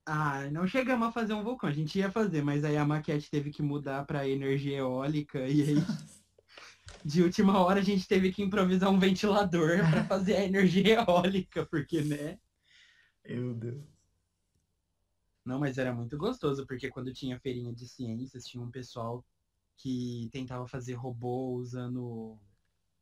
Ah, 0.05 0.49
não 0.51 0.67
chegamos 0.67 1.09
a 1.09 1.13
fazer 1.13 1.33
um 1.33 1.45
vulcão, 1.45 1.69
a 1.71 1.73
gente 1.73 1.99
ia 1.99 2.11
fazer, 2.11 2.43
mas 2.43 2.65
aí 2.65 2.77
a 2.77 2.85
maquete 2.85 3.31
teve 3.31 3.51
que 3.51 3.63
mudar 3.63 4.05
para 4.05 4.29
energia 4.29 4.79
eólica 4.79 5.47
e 5.47 5.63
aí 5.63 5.77
de 7.05 7.23
última 7.23 7.59
hora 7.61 7.81
a 7.81 7.85
gente 7.85 8.07
teve 8.09 8.33
que 8.33 8.43
improvisar 8.43 8.91
um 8.91 8.99
ventilador 8.99 9.79
para 9.91 10.05
fazer 10.05 10.37
a 10.37 10.45
energia 10.45 10.95
eólica, 11.01 11.65
porque 11.67 12.03
né? 12.03 12.39
Meu 13.25 13.55
Deus. 13.55 13.85
Não, 15.45 15.59
mas 15.59 15.79
era 15.79 15.93
muito 15.93 16.17
gostoso, 16.17 16.67
porque 16.67 16.89
quando 16.89 17.13
tinha 17.13 17.39
feirinha 17.41 17.73
de 17.73 17.89
ciências, 17.89 18.45
tinha 18.45 18.63
um 18.63 18.71
pessoal 18.71 19.25
que 19.77 20.29
tentava 20.33 20.67
fazer 20.69 20.95
robô 20.95 21.53
usando 21.55 22.39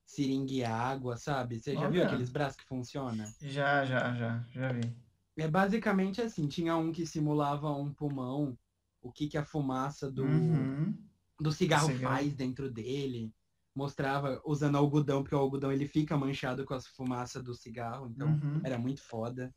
seringa 0.07 0.53
e 0.53 0.65
água, 0.65 1.17
sabe? 1.17 1.61
Você 1.61 1.77
já 1.77 1.89
viu 1.89 2.01
Olha. 2.01 2.07
aqueles 2.07 2.31
braços 2.31 2.57
que 2.57 2.67
funcionam? 2.67 3.35
Já, 3.41 3.85
já, 3.85 4.15
já, 4.15 4.45
já 4.51 4.73
vi. 4.73 5.10
É 5.37 5.49
basicamente 5.49 6.21
assim, 6.21 6.49
tinha 6.49 6.77
um 6.77 6.93
que 6.93 7.07
simulava 7.07 7.71
um 7.71 7.93
pulmão, 7.95 8.59
o 9.01 9.11
que 9.13 9.29
que 9.29 9.39
a 9.39 9.45
fumaça 9.45 10.11
do 10.11 10.25
Uhum. 10.25 10.99
do 11.41 11.51
cigarro, 11.51 11.89
Cigarro. 11.89 12.15
faz 12.17 12.35
dentro 12.35 12.71
dele. 12.71 13.33
Mostrava 13.75 14.43
usando 14.45 14.77
algodão, 14.77 15.23
porque 15.23 15.35
o 15.35 15.39
algodão 15.39 15.73
ele 15.73 15.87
fica 15.89 16.17
manchado 16.17 16.67
com 16.67 16.75
as 16.75 16.87
fumaças 16.87 17.43
do 17.43 17.55
cigarro, 17.55 18.09
então 18.09 18.29
Uhum. 18.29 18.61
era 18.65 18.77
muito 18.79 19.03
foda. 19.03 19.55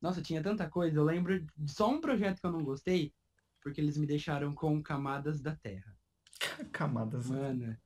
Nossa, 0.00 0.22
tinha 0.22 0.42
tanta 0.42 0.68
coisa. 0.70 0.96
Eu 0.98 1.04
lembro 1.04 1.44
de 1.56 1.72
só 1.72 1.90
um 1.90 2.00
projeto 2.00 2.40
que 2.40 2.46
eu 2.46 2.52
não 2.52 2.62
gostei, 2.64 3.12
porque 3.62 3.80
eles 3.80 3.96
me 3.96 4.06
deixaram 4.06 4.54
com 4.54 4.80
camadas 4.82 5.40
da 5.40 5.56
terra. 5.56 5.96
Camadas. 6.72 7.28
Mano, 7.30 7.76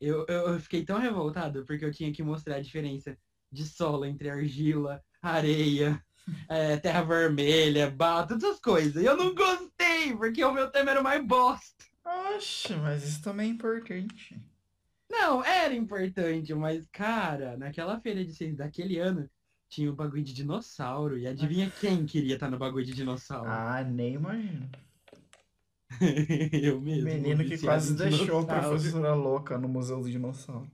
eu, 0.00 0.26
eu, 0.28 0.48
eu 0.48 0.60
fiquei 0.60 0.84
tão 0.84 0.98
revoltado 0.98 1.64
porque 1.64 1.84
eu 1.84 1.92
tinha 1.92 2.12
que 2.12 2.22
mostrar 2.22 2.56
a 2.56 2.60
diferença 2.60 3.16
de 3.52 3.64
solo 3.66 4.04
entre 4.04 4.28
argila, 4.30 5.02
areia, 5.22 6.02
é, 6.48 6.76
terra 6.76 7.02
vermelha, 7.02 7.90
barro, 7.90 8.28
todas 8.28 8.44
essas 8.44 8.60
coisas. 8.60 9.02
E 9.02 9.06
eu 9.06 9.16
não 9.16 9.34
gostei, 9.34 10.14
porque 10.16 10.44
o 10.44 10.52
meu 10.52 10.70
tema 10.70 10.90
era 10.92 11.00
o 11.00 11.04
mais 11.04 11.24
bosta. 11.24 11.84
Oxe, 12.04 12.74
mas 12.76 13.04
isso 13.04 13.22
também 13.22 13.50
é 13.50 13.52
importante. 13.52 14.40
Não, 15.10 15.44
era 15.44 15.74
importante, 15.74 16.54
mas, 16.54 16.86
cara, 16.92 17.56
naquela 17.56 18.00
feira 18.00 18.24
de 18.24 18.32
ciência 18.32 18.58
daquele 18.58 18.98
ano, 18.98 19.28
tinha 19.68 19.90
o 19.90 19.94
bagulho 19.94 20.22
de 20.22 20.32
dinossauro. 20.32 21.18
E 21.18 21.26
adivinha 21.26 21.70
quem 21.80 22.06
queria 22.06 22.34
estar 22.34 22.50
no 22.50 22.58
bagulho 22.58 22.84
de 22.84 22.94
dinossauro? 22.94 23.50
Ah, 23.50 23.82
nem 23.82 24.14
imagino. 24.14 24.68
eu 26.52 26.78
O 26.78 26.80
mesmo. 26.80 27.04
menino 27.04 27.44
que 27.44 27.58
quase 27.58 27.94
deixou 27.94 28.40
a 28.40 28.46
professora 28.46 29.14
louca 29.14 29.58
no 29.58 29.68
Museu 29.68 30.00
do 30.00 30.10
Dinossauro. 30.10 30.70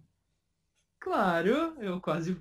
Claro, 1.00 1.50
eu 1.80 2.00
quase 2.00 2.36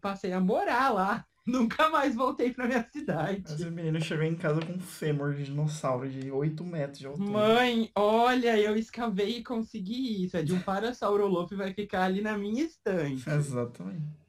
passei 0.00 0.32
a 0.32 0.40
morar 0.40 0.90
lá. 0.90 1.26
Nunca 1.44 1.88
mais 1.88 2.14
voltei 2.14 2.52
pra 2.52 2.68
minha 2.68 2.88
cidade. 2.92 3.42
Mas 3.48 3.60
o 3.62 3.70
menino 3.72 4.00
chegou 4.00 4.24
em 4.24 4.36
casa 4.36 4.60
com 4.64 4.74
um 4.74 4.80
fêmur 4.80 5.34
de 5.34 5.44
dinossauro 5.44 6.08
de 6.08 6.30
8 6.30 6.64
metros 6.64 6.98
de 7.00 7.06
altura. 7.06 7.28
Mãe, 7.28 7.90
olha, 7.96 8.56
eu 8.56 8.76
escavei 8.76 9.38
e 9.38 9.44
consegui 9.44 10.24
isso. 10.24 10.36
É 10.36 10.42
de 10.42 10.52
um 10.52 10.60
Parasaurolope 10.62 11.54
e 11.54 11.58
vai 11.58 11.74
ficar 11.74 12.04
ali 12.04 12.20
na 12.20 12.38
minha 12.38 12.62
estante. 12.62 13.28
Exatamente. 13.28 14.22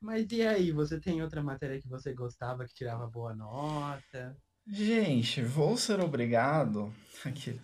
Mas 0.00 0.30
e 0.30 0.42
aí, 0.42 0.70
você 0.70 1.00
tem 1.00 1.22
outra 1.22 1.42
matéria 1.42 1.80
que 1.80 1.88
você 1.88 2.14
gostava, 2.14 2.64
que 2.64 2.72
tirava 2.72 3.04
boa 3.08 3.34
nota? 3.34 4.36
Gente, 4.64 5.42
vou 5.42 5.76
ser 5.76 5.98
obrigado 5.98 6.94
aqui 7.26 7.58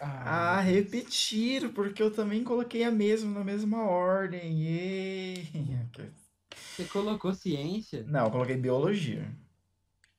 a 0.00 0.58
Ah, 0.58 0.60
repetir, 0.60 1.72
porque 1.72 2.02
eu 2.02 2.12
também 2.12 2.44
coloquei 2.44 2.84
a 2.84 2.90
mesma 2.90 3.30
na 3.38 3.44
mesma 3.44 3.82
ordem. 3.82 4.62
Você 6.70 6.86
colocou 6.86 7.34
ciência? 7.34 8.04
Não, 8.06 8.24
eu 8.26 8.30
coloquei 8.32 8.56
biologia. 8.56 9.30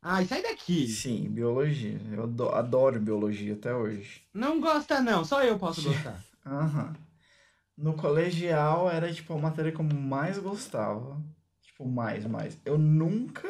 Ai, 0.01 0.25
sai 0.25 0.41
daqui. 0.41 0.88
Sim, 0.88 1.29
biologia. 1.29 2.00
Eu 2.12 2.24
ado- 2.24 2.50
adoro 2.50 3.00
biologia 3.00 3.53
até 3.53 3.74
hoje. 3.74 4.24
Não 4.33 4.59
gosta 4.59 5.01
não, 5.01 5.24
só 5.24 5.43
eu 5.43 5.59
posso 5.59 5.83
gostar. 5.83 6.25
Aham. 6.45 6.93
No 7.77 7.95
colegial 7.95 8.89
era 8.91 9.13
tipo 9.13 9.33
a 9.33 9.39
matéria 9.39 9.71
que 9.71 9.79
eu 9.79 9.86
mais 9.86 10.38
gostava. 10.39 11.21
Tipo, 11.63 11.88
mais, 11.88 12.25
mais. 12.25 12.59
Eu 12.65 12.77
nunca 12.77 13.48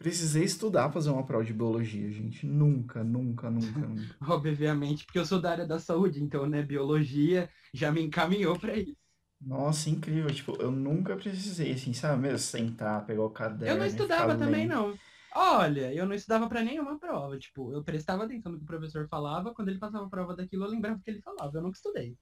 precisei 0.00 0.44
estudar 0.44 0.90
fazer 0.90 1.10
uma 1.10 1.24
prova 1.26 1.44
de 1.44 1.52
biologia, 1.52 2.10
gente. 2.10 2.46
Nunca, 2.46 3.04
nunca, 3.04 3.50
nunca, 3.50 3.86
nunca. 3.86 4.16
Obviamente, 4.26 5.04
porque 5.04 5.18
eu 5.18 5.26
sou 5.26 5.40
da 5.40 5.50
área 5.50 5.66
da 5.66 5.78
saúde, 5.78 6.22
então, 6.22 6.46
né, 6.46 6.62
biologia 6.62 7.50
já 7.74 7.92
me 7.92 8.00
encaminhou 8.02 8.58
pra 8.58 8.76
isso. 8.76 8.96
Nossa, 9.40 9.90
incrível. 9.90 10.32
Tipo, 10.32 10.56
eu 10.60 10.70
nunca 10.70 11.16
precisei, 11.16 11.72
assim, 11.72 11.92
sabe? 11.92 12.22
Mesmo 12.22 12.38
sentar, 12.38 13.04
pegar 13.06 13.22
o 13.24 13.30
caderno. 13.30 13.74
Eu 13.74 13.78
não 13.78 13.86
estudava 13.86 14.36
também, 14.36 14.66
lendo. 14.66 14.74
não. 14.74 14.98
Olha, 15.34 15.94
eu 15.94 16.06
não 16.06 16.14
estudava 16.14 16.48
pra 16.48 16.62
nenhuma 16.62 16.98
prova. 16.98 17.38
Tipo, 17.38 17.72
eu 17.72 17.84
prestava 17.84 18.24
atenção 18.24 18.52
no 18.52 18.58
que 18.58 18.64
o 18.64 18.66
professor 18.66 19.06
falava. 19.08 19.54
Quando 19.54 19.68
ele 19.68 19.78
passava 19.78 20.06
a 20.06 20.10
prova 20.10 20.34
daquilo, 20.34 20.64
eu 20.64 20.70
lembrava 20.70 20.98
o 20.98 21.02
que 21.02 21.10
ele 21.10 21.22
falava. 21.22 21.56
Eu 21.56 21.62
nunca 21.62 21.76
estudei. 21.76 22.16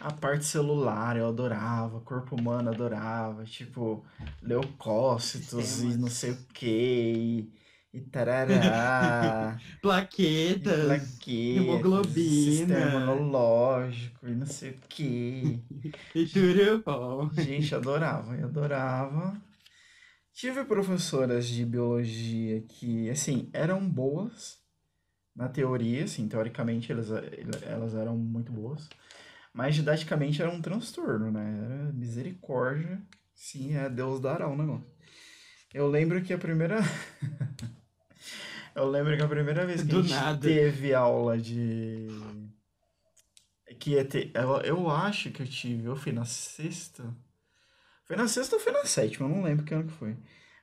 A 0.00 0.12
parte 0.12 0.44
celular 0.44 1.16
eu 1.16 1.28
adorava, 1.28 2.00
corpo 2.00 2.34
humano 2.34 2.70
adorava, 2.70 3.44
tipo, 3.44 4.04
leucócitos 4.42 5.80
e 5.82 5.94
Sistemas. 5.94 5.96
não 5.96 6.08
sei 6.08 6.32
o 6.32 6.44
que, 6.52 6.66
e, 7.92 7.98
e 7.98 8.00
tarará, 8.00 9.60
e 9.66 9.78
Plaquetas. 9.80 10.88
plaquetas, 10.88 11.22
hemoglobina. 11.54 12.16
sistema 12.16 12.80
imunológico 12.80 14.26
e 14.26 14.34
não 14.34 14.46
sei 14.46 14.70
o 14.70 14.78
que. 14.88 15.62
E 16.14 16.26
tudo 16.26 16.82
bom. 16.84 17.30
Gente, 17.32 17.74
adorava, 17.74 18.36
eu 18.36 18.46
adorava. 18.46 19.40
Tive 20.32 20.64
professoras 20.64 21.46
de 21.46 21.64
biologia 21.64 22.62
que, 22.62 23.08
assim, 23.10 23.48
eram 23.52 23.86
boas 23.88 24.58
na 25.34 25.48
teoria, 25.48 26.04
assim, 26.04 26.28
teoricamente 26.28 26.92
elas, 26.92 27.10
elas 27.66 27.94
eram 27.94 28.16
muito 28.16 28.52
boas. 28.52 28.88
Mas 29.52 29.74
didaticamente 29.74 30.40
era 30.40 30.50
um 30.50 30.62
transtorno, 30.62 31.30
né? 31.30 31.58
Era 31.64 31.92
misericórdia. 31.92 33.00
Sim, 33.34 33.76
é 33.76 33.88
Deus 33.90 34.20
dará 34.20 34.48
o 34.48 34.56
negócio. 34.56 34.86
Eu 35.74 35.88
lembro 35.88 36.22
que 36.22 36.32
a 36.32 36.38
primeira. 36.38 36.78
Eu 38.74 38.88
lembro 38.88 39.14
que 39.16 39.22
a 39.22 39.28
primeira 39.28 39.66
vez 39.66 39.82
que 39.82 39.88
Do 39.88 39.98
a 39.98 40.02
gente 40.02 40.14
nada. 40.14 40.48
teve 40.48 40.94
aula 40.94 41.36
de. 41.38 42.08
Que 43.78 43.92
ia 43.92 44.04
ter. 44.04 44.30
Eu, 44.34 44.60
eu 44.62 44.90
acho 44.90 45.30
que 45.30 45.42
eu 45.42 45.46
tive, 45.46 45.84
eu 45.86 45.96
fui 45.96 46.12
na 46.12 46.24
sexta. 46.24 47.14
Foi 48.04 48.16
na 48.16 48.28
sexta 48.28 48.56
ou 48.56 48.62
foi 48.62 48.72
na 48.72 48.84
sétima, 48.84 49.26
eu 49.28 49.34
não 49.34 49.42
lembro 49.42 49.64
que 49.64 49.74
ano 49.74 49.84
que 49.86 49.92
foi. 49.92 50.16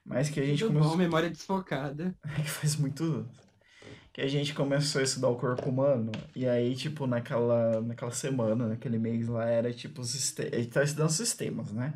Mas 0.06 0.30
que 0.30 0.40
a 0.40 0.46
gente 0.46 0.60
Tudo 0.60 0.74
começou. 0.74 0.92
bom, 0.92 0.98
memória 0.98 1.30
desfocada. 1.30 2.16
É 2.38 2.42
que 2.42 2.50
faz 2.50 2.76
muito. 2.76 3.30
Que 4.20 4.26
a 4.26 4.28
gente 4.28 4.54
começou 4.54 5.00
a 5.00 5.04
estudar 5.06 5.30
o 5.30 5.38
corpo 5.38 5.70
humano. 5.70 6.12
E 6.36 6.46
aí, 6.46 6.76
tipo, 6.76 7.08
naquela, 7.08 7.80
naquela 7.80 8.12
semana, 8.12 8.68
naquele 8.68 9.00
mês 9.00 9.30
lá, 9.30 9.46
era 9.46 9.72
tipo. 9.72 10.02
A 10.02 10.04
gente 10.04 10.68
tava 10.68 10.84
estudando 10.84 11.10
sistemas, 11.10 11.72
né? 11.72 11.94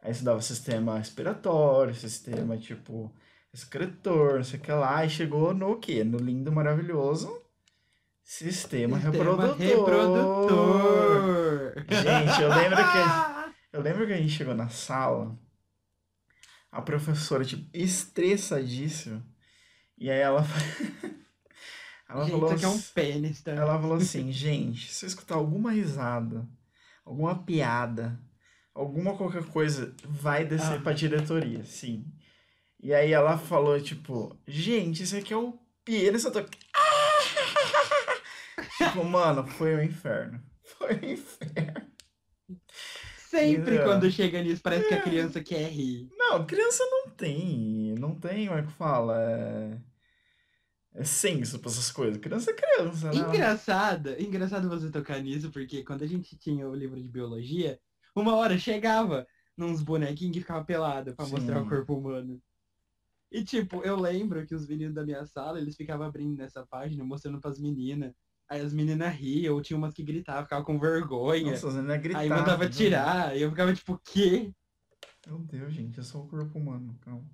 Aí 0.00 0.12
estudava 0.12 0.40
sistema 0.40 0.96
respiratório, 0.98 1.92
sistema, 1.92 2.56
tipo, 2.56 3.12
excretor, 3.52 4.36
não 4.36 4.44
sei 4.44 4.60
o 4.60 4.62
que 4.62 4.70
lá. 4.70 5.04
E 5.04 5.10
chegou 5.10 5.52
no 5.52 5.76
quê? 5.76 6.04
No 6.04 6.16
lindo, 6.16 6.52
maravilhoso. 6.52 7.42
Sistema, 8.22 8.96
reprodutor. 8.96 9.56
reprodutor. 9.56 10.94
Gente, 11.90 12.40
eu 12.40 12.50
lembro 12.50 12.76
que. 12.76 12.98
Eu 13.72 13.82
lembro 13.82 14.06
que 14.06 14.12
a 14.12 14.16
gente 14.16 14.30
chegou 14.30 14.54
na 14.54 14.68
sala, 14.68 15.36
a 16.70 16.80
professora, 16.80 17.44
tipo, 17.44 17.68
estressadíssima. 17.74 19.26
E 19.98 20.08
aí 20.08 20.20
ela. 20.20 20.46
ela 22.14 22.24
Gente, 22.24 22.32
falou 22.32 22.46
isso 22.46 22.54
aqui 22.54 22.64
é 22.64 22.68
um 22.68 22.80
pênis, 22.80 23.42
tá? 23.42 23.52
ela 23.52 23.78
falou 23.80 23.96
assim, 23.96 24.32
gente, 24.32 24.92
se 24.92 25.04
eu 25.04 25.08
escutar 25.08 25.34
alguma 25.34 25.72
risada, 25.72 26.48
alguma 27.04 27.42
piada, 27.44 28.18
alguma 28.74 29.16
qualquer 29.16 29.44
coisa, 29.44 29.94
vai 30.04 30.44
descer 30.44 30.78
Ah. 30.78 30.80
pra 30.80 30.92
diretoria, 30.92 31.64
sim. 31.64 32.04
E 32.82 32.92
aí 32.94 33.12
ela 33.12 33.36
falou, 33.38 33.80
tipo, 33.80 34.38
gente, 34.46 35.02
isso 35.02 35.16
aqui 35.16 35.32
é 35.32 35.36
o 35.36 35.58
pênis, 35.84 36.24
eu 36.24 36.32
tô... 36.32 36.42
tipo, 38.78 39.04
mano, 39.04 39.46
foi 39.46 39.74
um 39.74 39.82
inferno. 39.82 40.40
Foi 40.62 40.94
um 40.94 41.12
inferno. 41.12 41.84
Sempre 43.28 43.78
É. 43.78 43.84
quando 43.84 44.10
chega 44.10 44.40
nisso, 44.42 44.62
parece 44.62 44.86
que 44.88 44.94
a 44.94 45.02
criança 45.02 45.42
quer 45.42 45.68
rir. 45.68 46.08
Não, 46.16 46.46
criança 46.46 46.84
não 46.84 47.10
tem, 47.10 47.94
não 47.98 48.14
tem, 48.14 48.46
como 48.46 48.60
é 48.60 48.62
que 48.62 48.72
fala? 48.72 49.20
É, 49.20 49.76
é 50.94 51.02
senso 51.02 51.58
pra 51.58 51.70
essas 51.70 51.90
coisas. 51.90 52.18
Criança 52.18 52.52
é 52.52 52.54
criança, 52.54 53.10
né? 53.10 53.16
Engraçado, 53.16 54.10
engraçado 54.20 54.68
você 54.68 54.90
tocar 54.90 55.20
nisso, 55.20 55.50
porque 55.50 55.82
quando 55.82 56.02
a 56.02 56.06
gente 56.06 56.36
tinha 56.36 56.68
o 56.68 56.74
livro 56.74 57.02
de 57.02 57.08
biologia, 57.08 57.80
uma 58.14 58.36
hora 58.36 58.56
chegava 58.56 59.26
nos 59.56 59.82
bonequinhos 59.82 60.34
que 60.34 60.40
ficava 60.40 60.64
pelado 60.64 61.14
pra 61.14 61.26
mostrar 61.26 61.60
o 61.60 61.68
corpo 61.68 61.94
humano. 61.94 62.40
E 63.30 63.42
tipo, 63.42 63.82
eu 63.82 63.96
lembro 63.96 64.46
que 64.46 64.54
os 64.54 64.68
meninos 64.68 64.94
da 64.94 65.04
minha 65.04 65.26
sala, 65.26 65.58
eles 65.58 65.76
ficavam 65.76 66.06
abrindo 66.06 66.38
nessa 66.38 66.64
página, 66.64 67.02
mostrando 67.02 67.40
pras 67.40 67.58
meninas. 67.58 68.12
Aí 68.48 68.60
as 68.60 68.72
meninas 68.72 69.12
riam, 69.14 69.54
ou 69.54 69.62
tinha 69.62 69.76
umas 69.76 69.92
que 69.92 70.04
gritavam, 70.04 70.44
ficavam 70.44 70.64
com 70.64 70.78
vergonha. 70.78 71.50
Nossa, 71.50 71.82
não 71.82 71.94
é 71.94 71.98
gritar. 71.98 72.20
aí 72.20 72.28
mandava 72.28 72.64
né? 72.64 72.70
tirar, 72.70 73.36
e 73.36 73.42
eu 73.42 73.50
ficava 73.50 73.74
tipo, 73.74 74.00
quê? 74.04 74.52
Meu 75.26 75.38
Deus, 75.38 75.72
gente, 75.72 75.98
é 75.98 76.02
só 76.02 76.20
o 76.20 76.28
corpo 76.28 76.56
humano, 76.56 76.96
calma. 77.00 77.28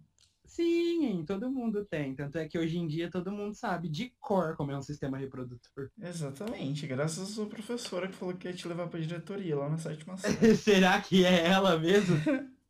Sim, 0.50 1.25
todo 1.25 1.49
mundo 1.49 1.85
tem. 1.85 2.12
Tanto 2.12 2.37
é 2.37 2.49
que 2.49 2.59
hoje 2.59 2.76
em 2.76 2.88
dia 2.88 3.09
todo 3.09 3.30
mundo 3.30 3.54
sabe 3.54 3.88
de 3.88 4.12
cor 4.19 4.57
como 4.57 4.73
é 4.73 4.76
um 4.76 4.83
sistema 4.83 5.16
reprodutor. 5.16 5.90
Exatamente, 6.02 6.88
graças 6.88 7.21
à 7.21 7.26
sua 7.26 7.47
professora 7.47 8.09
que 8.09 8.16
falou 8.16 8.35
que 8.35 8.49
ia 8.49 8.52
te 8.52 8.66
levar 8.66 8.88
pra 8.88 8.99
diretoria 8.99 9.57
lá 9.57 9.69
na 9.69 9.78
sétima 9.78 10.16
série. 10.19 10.57
Será 10.57 11.00
que 11.00 11.25
é 11.25 11.47
ela 11.47 11.78
mesmo? 11.78 12.16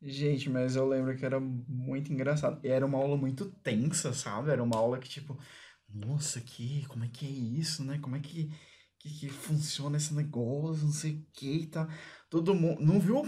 Gente, 0.00 0.48
mas 0.48 0.74
eu 0.74 0.88
lembro 0.88 1.14
que 1.14 1.24
era 1.26 1.38
muito 1.38 2.10
engraçado. 2.10 2.58
E 2.64 2.68
era 2.68 2.86
uma 2.86 2.98
aula 2.98 3.18
muito 3.18 3.50
tensa, 3.62 4.14
sabe? 4.14 4.50
Era 4.50 4.62
uma 4.62 4.76
aula 4.76 4.98
que, 4.98 5.08
tipo, 5.08 5.38
nossa, 5.88 6.40
que, 6.40 6.86
como 6.86 7.04
é 7.04 7.08
que 7.08 7.26
é 7.26 7.30
isso, 7.30 7.84
né? 7.84 7.98
Como 7.98 8.16
é 8.16 8.20
que, 8.20 8.50
que, 8.98 9.10
que 9.20 9.28
funciona 9.28 9.98
esse 9.98 10.14
negócio, 10.14 10.86
não 10.86 10.92
sei 10.92 11.12
o 11.12 11.26
que 11.34 11.52
e 11.52 11.66
tal. 11.66 11.86
Todo 12.30 12.54
mundo, 12.54 12.82
não 12.82 12.98
viu, 12.98 13.22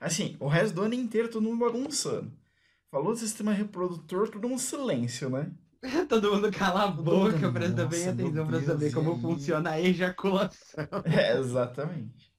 assim, 0.00 0.34
o 0.40 0.48
resto 0.48 0.74
do 0.74 0.82
ano 0.82 0.94
inteiro 0.94 1.28
todo 1.30 1.44
mundo 1.44 1.58
bagunçando. 1.58 2.45
Falou 2.90 3.12
do 3.12 3.18
sistema 3.18 3.52
reprodutor, 3.52 4.28
tudo 4.28 4.48
um 4.48 4.58
silêncio, 4.58 5.30
né? 5.30 5.52
Todo 6.08 6.32
mundo 6.32 6.50
cala 6.50 6.84
a 6.84 6.88
boca, 6.88 7.48
mundo, 7.48 7.52
presta 7.52 7.84
bem 7.86 8.06
nossa, 8.06 8.10
atenção 8.12 8.46
pra 8.46 8.60
saber 8.62 8.90
como 8.92 9.14
aí? 9.14 9.20
funciona 9.20 9.70
a 9.72 9.80
ejaculação. 9.80 10.86
É, 11.04 11.36
exatamente. 11.38 12.32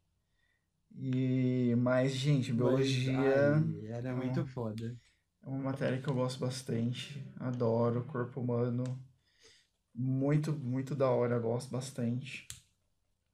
E, 1.00 1.76
mas, 1.78 2.12
gente, 2.14 2.52
biologia 2.52 3.14
Mas, 3.14 3.74
ai, 3.82 3.86
era 3.88 4.14
muito 4.16 4.42
Hum. 4.42 4.46
foda. 4.46 4.98
é 5.44 5.48
uma 5.50 5.60
matéria 5.72 6.02
que 6.02 6.10
eu 6.10 6.14
gosto 6.14 6.40
bastante. 6.40 7.24
Adoro 7.40 8.06
corpo 8.06 8.42
humano. 8.42 8.84
Muito, 9.94 10.54
muito 10.54 10.96
da 10.96 11.10
hora, 11.10 11.38
gosto 11.40 11.70
bastante. 11.72 12.48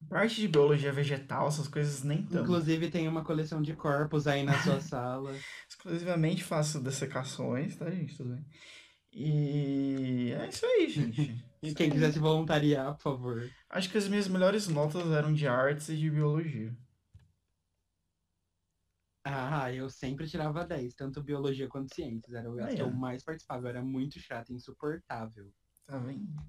Parte 0.09 0.41
de 0.41 0.47
biologia 0.47 0.91
vegetal, 0.91 1.47
essas 1.47 1.67
coisas 1.67 2.03
nem 2.03 2.23
tanto. 2.23 2.43
Inclusive 2.43 2.89
tem 2.89 3.07
uma 3.07 3.23
coleção 3.23 3.61
de 3.61 3.73
corpos 3.75 4.27
aí 4.27 4.43
na 4.43 4.53
sua 4.61 4.79
sala. 4.81 5.35
Exclusivamente 5.67 6.43
faço 6.43 6.79
dessecações, 6.81 7.75
tá, 7.75 7.89
gente? 7.89 8.15
Tudo 8.15 8.35
bem. 8.35 8.45
E 9.11 10.31
é 10.33 10.47
isso 10.47 10.65
aí, 10.65 10.89
gente. 10.89 11.45
E 11.63 11.73
quem 11.73 11.89
quiser 11.89 12.11
se 12.11 12.19
voluntariar, 12.19 12.93
por 12.95 13.01
favor. 13.01 13.49
Acho 13.69 13.89
que 13.89 13.97
as 13.97 14.09
minhas 14.09 14.27
melhores 14.27 14.67
notas 14.67 15.09
eram 15.11 15.33
de 15.33 15.47
artes 15.47 15.87
e 15.87 15.95
de 15.95 16.09
biologia. 16.09 16.75
Ah, 19.25 19.71
eu 19.71 19.89
sempre 19.89 20.27
tirava 20.27 20.65
10, 20.65 20.93
tanto 20.95 21.23
biologia 21.23 21.69
quanto 21.69 21.95
ciências. 21.95 22.33
Era 22.33 22.49
as 22.49 22.57
Aí, 22.59 22.75
que 22.75 22.81
eu 22.81 22.87
ó. 22.87 22.91
mais 22.91 23.23
participava. 23.23 23.63
Eu 23.65 23.69
era 23.69 23.81
muito 23.81 24.19
chato, 24.19 24.51
insuportável. 24.51 25.49
Tá? 25.85 25.99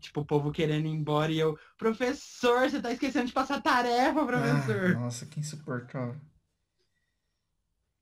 Tipo, 0.01 0.21
o 0.21 0.25
povo 0.25 0.53
querendo 0.53 0.87
ir 0.87 0.91
embora 0.91 1.33
e 1.33 1.39
eu, 1.39 1.59
professor, 1.77 2.71
você 2.71 2.81
tá 2.81 2.93
esquecendo 2.93 3.27
de 3.27 3.33
passar 3.33 3.61
tarefa, 3.61 4.25
professor. 4.27 4.97
Ah, 4.97 5.01
nossa, 5.01 5.27
que 5.27 5.41
insuportável. 5.41 6.21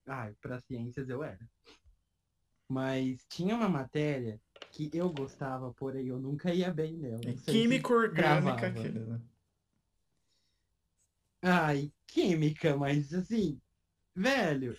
Ai, 0.07 0.35
pra 0.41 0.61
ciências 0.61 1.09
eu 1.09 1.23
era. 1.23 1.49
Mas 2.69 3.25
tinha 3.29 3.55
uma 3.55 3.69
matéria 3.69 4.41
que 4.73 4.91
eu 4.95 5.13
gostava, 5.13 5.73
porém 5.75 6.07
eu 6.07 6.19
nunca 6.19 6.53
ia 6.53 6.73
bem 6.73 6.97
nela. 6.97 7.21
É 7.27 7.35
química 7.35 7.93
orgânica, 7.93 8.67
aquele, 8.67 9.01
né? 9.01 9.21
Ai, 11.43 11.93
química, 12.07 12.77
mas 12.77 13.13
assim, 13.13 13.61
velho, 14.15 14.77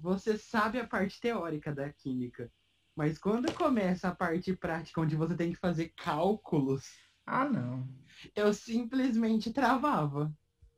você 0.00 0.38
sabe 0.38 0.78
a 0.80 0.86
parte 0.86 1.20
teórica 1.20 1.74
da 1.74 1.92
química. 1.92 2.50
Mas 2.96 3.18
quando 3.18 3.52
começa 3.52 4.08
a 4.08 4.14
parte 4.14 4.56
prática, 4.56 5.02
onde 5.02 5.14
você 5.14 5.36
tem 5.36 5.52
que 5.52 5.58
fazer 5.58 5.92
cálculos, 5.94 6.82
Ah, 7.26 7.44
não. 7.44 7.86
eu 8.34 8.54
simplesmente 8.54 9.52
travava. 9.52 10.32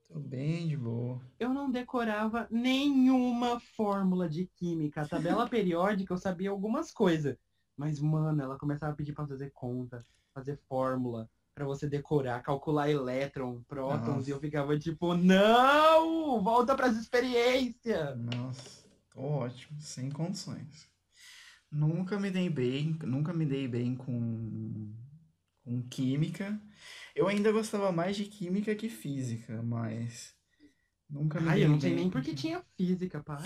Tô 0.09 0.19
bem 0.19 0.67
de 0.67 0.77
boa. 0.77 1.21
Eu 1.39 1.51
não 1.55 1.71
decorava 1.71 2.49
nenhuma 2.51 3.61
fórmula 3.61 4.29
de 4.29 4.47
química. 4.57 5.03
A 5.03 5.09
tabela 5.09 5.47
periódica 5.49 6.13
eu 6.13 6.19
sabia 6.19 6.51
algumas 6.51 6.91
coisas. 6.91 7.37
Mas, 7.77 8.01
mano, 8.01 8.43
ela 8.43 8.59
começava 8.59 8.93
a 8.93 8.97
pedir 8.97 9.13
pra 9.13 9.25
fazer 9.27 9.53
conta, 9.53 10.05
fazer 10.35 10.59
fórmula, 10.69 11.31
pra 11.55 11.65
você 11.65 11.89
decorar, 11.89 12.43
calcular 12.43 12.91
elétron, 12.91 13.63
prótons, 13.69 14.17
Nossa. 14.17 14.31
e 14.31 14.33
eu 14.33 14.41
ficava 14.41 14.77
tipo, 14.77 15.15
não! 15.15 16.43
Volta 16.43 16.75
pras 16.75 16.97
experiências! 16.97 18.19
Nossa, 18.19 18.85
tô 19.15 19.21
ótimo, 19.21 19.81
sem 19.81 20.11
condições. 20.11 20.89
Nunca 21.71 22.19
me 22.19 22.31
dei 22.31 22.49
bem, 22.49 22.99
nunca 23.03 23.33
me 23.33 23.45
dei 23.45 23.69
bem 23.69 23.95
com, 23.95 24.93
com 25.65 25.83
química. 25.89 26.61
Eu 27.15 27.29
ainda 27.29 27.53
gostava 27.53 27.93
mais 27.93 28.17
de 28.17 28.25
química 28.25 28.75
que 28.75 28.89
física, 28.89 29.63
mas 29.63 30.35
nunca 31.09 31.41
me 31.41 31.49
Ai, 31.49 31.57
dei 31.57 31.65
eu 31.65 31.69
não 31.69 31.81
sei 31.81 31.95
nem 31.95 32.11
porque 32.11 32.35
tinha 32.35 32.65
física, 32.77 33.23
para. 33.23 33.45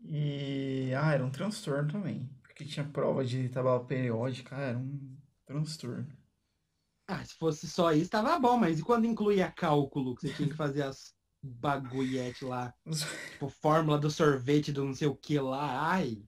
E, 0.00 0.92
ah, 0.94 1.12
era 1.14 1.24
um 1.24 1.30
transtorno 1.30 1.90
também. 1.90 2.28
Porque 2.42 2.64
tinha 2.64 2.86
prova 2.88 3.24
de 3.24 3.48
tabela 3.48 3.84
periódica, 3.84 4.56
ah, 4.56 4.60
era 4.60 4.78
um 4.78 5.16
transtorno. 5.46 6.06
Ah, 7.06 7.24
se 7.24 7.34
fosse 7.34 7.68
só 7.68 7.92
isso, 7.92 8.10
tava 8.10 8.38
bom, 8.38 8.56
mas 8.56 8.78
e 8.78 8.82
quando 8.82 9.06
incluía 9.06 9.50
cálculo, 9.50 10.14
que 10.14 10.22
você 10.22 10.32
tinha 10.32 10.48
que 10.48 10.54
fazer 10.54 10.82
as 10.82 11.13
bagulhete 11.44 12.44
lá, 12.44 12.74
tipo, 13.32 13.48
fórmula 13.48 13.98
do 13.98 14.10
sorvete 14.10 14.72
do 14.72 14.84
não 14.84 14.94
sei 14.94 15.08
o 15.08 15.14
que 15.14 15.38
lá, 15.38 15.90
ai. 15.90 16.22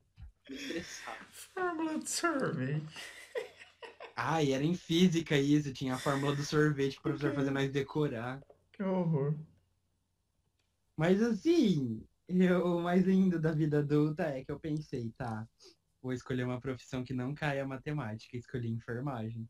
Fórmula 1.31 1.99
de 1.99 2.09
sorvete. 2.09 2.85
Ai, 4.15 4.51
era 4.51 4.63
em 4.63 4.75
física 4.75 5.37
isso, 5.37 5.73
tinha 5.73 5.95
a 5.95 5.99
fórmula 5.99 6.35
do 6.35 6.43
sorvete 6.43 6.93
que 6.93 6.99
o 6.99 7.03
professor 7.03 7.33
fazia 7.33 7.51
nós 7.51 7.71
decorar. 7.71 8.41
Que 8.73 8.83
horror. 8.83 9.35
Mas 10.95 11.21
assim, 11.21 12.03
eu, 12.27 12.77
o 12.77 12.81
mais 12.81 13.05
lindo 13.05 13.39
da 13.39 13.51
vida 13.51 13.79
adulta 13.79 14.23
é 14.23 14.43
que 14.43 14.51
eu 14.51 14.59
pensei, 14.59 15.11
tá, 15.17 15.47
vou 16.01 16.13
escolher 16.13 16.43
uma 16.43 16.59
profissão 16.61 17.03
que 17.03 17.13
não 17.13 17.33
caia 17.33 17.65
matemática, 17.65 18.37
escolhi 18.37 18.69
enfermagem. 18.69 19.47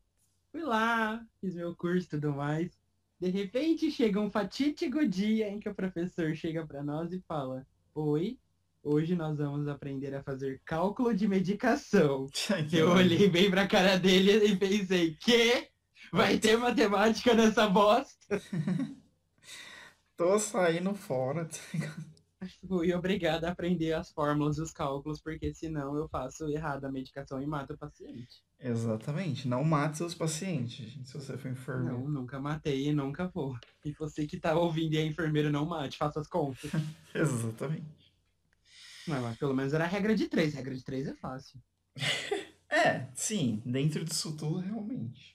Fui 0.50 0.62
lá, 0.62 1.24
fiz 1.40 1.54
meu 1.54 1.74
curso 1.76 2.06
e 2.06 2.10
tudo 2.10 2.32
mais. 2.32 2.78
De 3.20 3.28
repente 3.30 3.90
chega 3.90 4.20
um 4.20 4.30
fatídico 4.30 5.06
dia 5.06 5.48
em 5.48 5.58
que 5.58 5.68
o 5.68 5.74
professor 5.74 6.34
chega 6.36 6.64
pra 6.66 6.84
nós 6.84 7.12
e 7.12 7.20
fala: 7.26 7.66
Oi, 7.94 8.38
hoje 8.82 9.16
nós 9.16 9.36
vamos 9.38 9.66
aprender 9.66 10.14
a 10.14 10.22
fazer 10.22 10.60
cálculo 10.64 11.12
de 11.12 11.26
medicação. 11.26 12.26
Eu 12.72 12.90
olhei 12.90 13.28
bem 13.28 13.50
pra 13.50 13.66
cara 13.66 13.98
dele 13.98 14.46
e 14.46 14.56
pensei, 14.56 15.16
que? 15.16 15.68
Vai 16.12 16.38
ter 16.38 16.56
matemática 16.56 17.34
nessa 17.34 17.68
bosta? 17.68 18.40
Tô 20.16 20.38
saindo 20.38 20.94
fora, 20.94 21.44
tá 21.44 21.58
ligado? 21.74 22.17
Fui 22.66 22.92
obrigada 22.94 23.48
a 23.48 23.52
aprender 23.52 23.92
as 23.92 24.12
fórmulas 24.12 24.58
e 24.58 24.62
os 24.62 24.70
cálculos, 24.70 25.20
porque 25.20 25.52
senão 25.52 25.96
eu 25.96 26.08
faço 26.08 26.48
errado 26.48 26.84
a 26.84 26.92
medicação 26.92 27.42
e 27.42 27.46
mato 27.46 27.74
o 27.74 27.78
paciente. 27.78 28.42
Exatamente. 28.60 29.48
Não 29.48 29.64
mate 29.64 29.98
seus 29.98 30.14
pacientes, 30.14 30.86
gente, 30.86 31.08
se 31.08 31.14
você 31.14 31.36
for 31.36 31.50
enfermeiro. 31.50 31.98
Não, 31.98 32.08
nunca 32.08 32.40
matei 32.40 32.88
e 32.88 32.92
nunca 32.92 33.28
vou. 33.28 33.56
E 33.84 33.92
você 33.92 34.26
que 34.26 34.38
tá 34.38 34.56
ouvindo 34.56 34.94
e 34.94 34.98
é 34.98 35.04
enfermeiro, 35.04 35.50
não 35.50 35.66
mate, 35.66 35.98
faça 35.98 36.20
as 36.20 36.28
contas. 36.28 36.70
Exatamente. 37.14 38.12
Não, 39.06 39.22
mas 39.22 39.36
pelo 39.38 39.54
menos 39.54 39.72
era 39.72 39.84
a 39.84 39.88
regra 39.88 40.14
de 40.14 40.28
três. 40.28 40.54
Regra 40.54 40.74
de 40.74 40.84
três 40.84 41.06
é 41.06 41.14
fácil. 41.14 41.60
É, 42.70 43.06
sim, 43.14 43.62
dentro 43.64 44.04
disso 44.04 44.36
tudo, 44.36 44.58
realmente. 44.58 45.34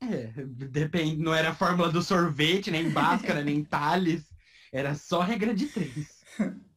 É, 0.00 0.32
depende, 0.70 1.16
não 1.20 1.34
era 1.34 1.50
a 1.50 1.54
fórmula 1.54 1.90
do 1.90 2.00
sorvete, 2.00 2.70
nem 2.70 2.88
Bhaskara, 2.90 3.42
nem 3.42 3.64
Thales. 3.64 4.24
Era 4.72 4.94
só 4.94 5.20
regra 5.20 5.52
de 5.52 5.66
três. 5.66 6.11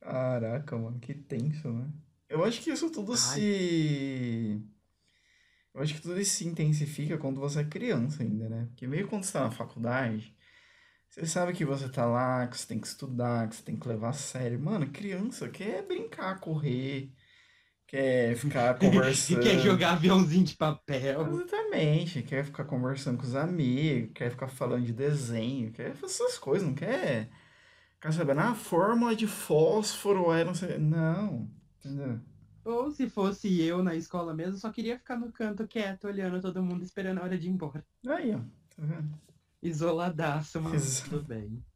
Caraca, 0.00 0.76
mano, 0.76 0.98
que 0.98 1.14
tenso, 1.14 1.70
né? 1.70 1.90
Eu 2.28 2.44
acho 2.44 2.60
que 2.60 2.70
isso 2.70 2.90
tudo 2.90 3.12
Ai. 3.12 3.18
se. 3.18 4.62
Eu 5.74 5.82
acho 5.82 5.94
que 5.94 6.00
tudo 6.00 6.20
isso 6.20 6.36
se 6.36 6.46
intensifica 6.46 7.18
quando 7.18 7.40
você 7.40 7.60
é 7.60 7.64
criança 7.64 8.22
ainda, 8.22 8.48
né? 8.48 8.66
Porque 8.68 8.86
meio 8.86 9.06
quando 9.06 9.24
você 9.24 9.32
tá 9.32 9.40
na 9.40 9.50
faculdade, 9.50 10.34
você 11.08 11.26
sabe 11.26 11.52
que 11.52 11.64
você 11.64 11.88
tá 11.88 12.04
lá, 12.04 12.46
que 12.46 12.58
você 12.58 12.66
tem 12.66 12.80
que 12.80 12.86
estudar, 12.86 13.48
que 13.48 13.56
você 13.56 13.62
tem 13.62 13.76
que 13.76 13.88
levar 13.88 14.10
a 14.10 14.12
sério. 14.12 14.58
Mano, 14.58 14.90
criança 14.90 15.48
quer 15.48 15.86
brincar, 15.86 16.40
correr, 16.40 17.12
quer 17.86 18.36
ficar 18.36 18.76
conversando. 18.80 19.40
Quer 19.40 19.58
jogar 19.58 19.92
aviãozinho 19.92 20.44
de 20.44 20.56
papel. 20.56 21.26
Exatamente, 21.28 22.22
quer 22.22 22.44
ficar 22.44 22.64
conversando 22.64 23.18
com 23.18 23.24
os 23.24 23.34
amigos, 23.34 24.12
quer 24.14 24.30
ficar 24.30 24.48
falando 24.48 24.84
de 24.84 24.92
desenho, 24.92 25.70
quer 25.72 25.94
fazer 25.94 26.14
essas 26.14 26.38
coisas, 26.38 26.66
não 26.66 26.74
quer 26.74 27.30
ficar 27.98 28.12
sabendo, 28.12 28.40
ah, 28.40 28.54
fórmula 28.54 29.14
de 29.14 29.26
fósforo 29.26 30.32
é 30.32 30.44
não 30.44 30.54
sei. 30.54 30.78
Não, 30.78 31.50
entendeu? 31.78 32.20
Ou 32.64 32.90
se 32.90 33.08
fosse 33.08 33.60
eu 33.62 33.82
na 33.82 33.94
escola 33.94 34.34
mesmo, 34.34 34.56
só 34.56 34.70
queria 34.70 34.98
ficar 34.98 35.16
no 35.16 35.32
canto 35.32 35.66
quieto, 35.66 36.06
olhando 36.06 36.40
todo 36.40 36.62
mundo, 36.62 36.84
esperando 36.84 37.18
a 37.18 37.24
hora 37.24 37.38
de 37.38 37.48
ir 37.48 37.50
embora. 37.50 37.84
Aí, 38.06 38.34
ó, 38.34 38.38
tá 38.38 38.82
vendo? 38.82 39.18
Isoladaço, 39.62 40.60
mas 40.60 41.00
tudo 41.00 41.22
bem. 41.22 41.62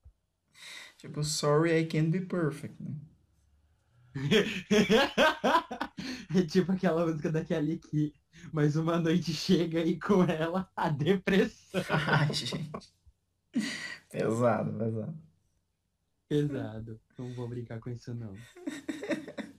Tipo, 0.99 1.25
sorry, 1.25 1.81
I 1.81 1.87
can't 1.87 2.11
be 2.11 2.21
perfect, 2.21 2.81
né? 2.81 2.95
é 6.37 6.43
tipo 6.47 6.71
aquela 6.71 7.07
música 7.07 7.33
da 7.33 7.45
Kelly 7.45 7.79
que 7.79 8.15
mais 8.53 8.77
uma 8.77 9.01
noite 9.01 9.33
chega 9.33 9.81
e 9.81 9.99
com 9.99 10.23
ela 10.23 10.71
a 10.77 10.91
depressão. 10.91 11.83
Ai, 11.91 12.33
gente. 12.33 12.71
Pesado, 14.11 14.79
pesado. 14.79 15.32
Pesado. 16.33 17.01
Não 17.19 17.33
vou 17.35 17.49
brincar 17.49 17.79
com 17.79 17.91
isso 17.91 18.15
não. 18.15 18.35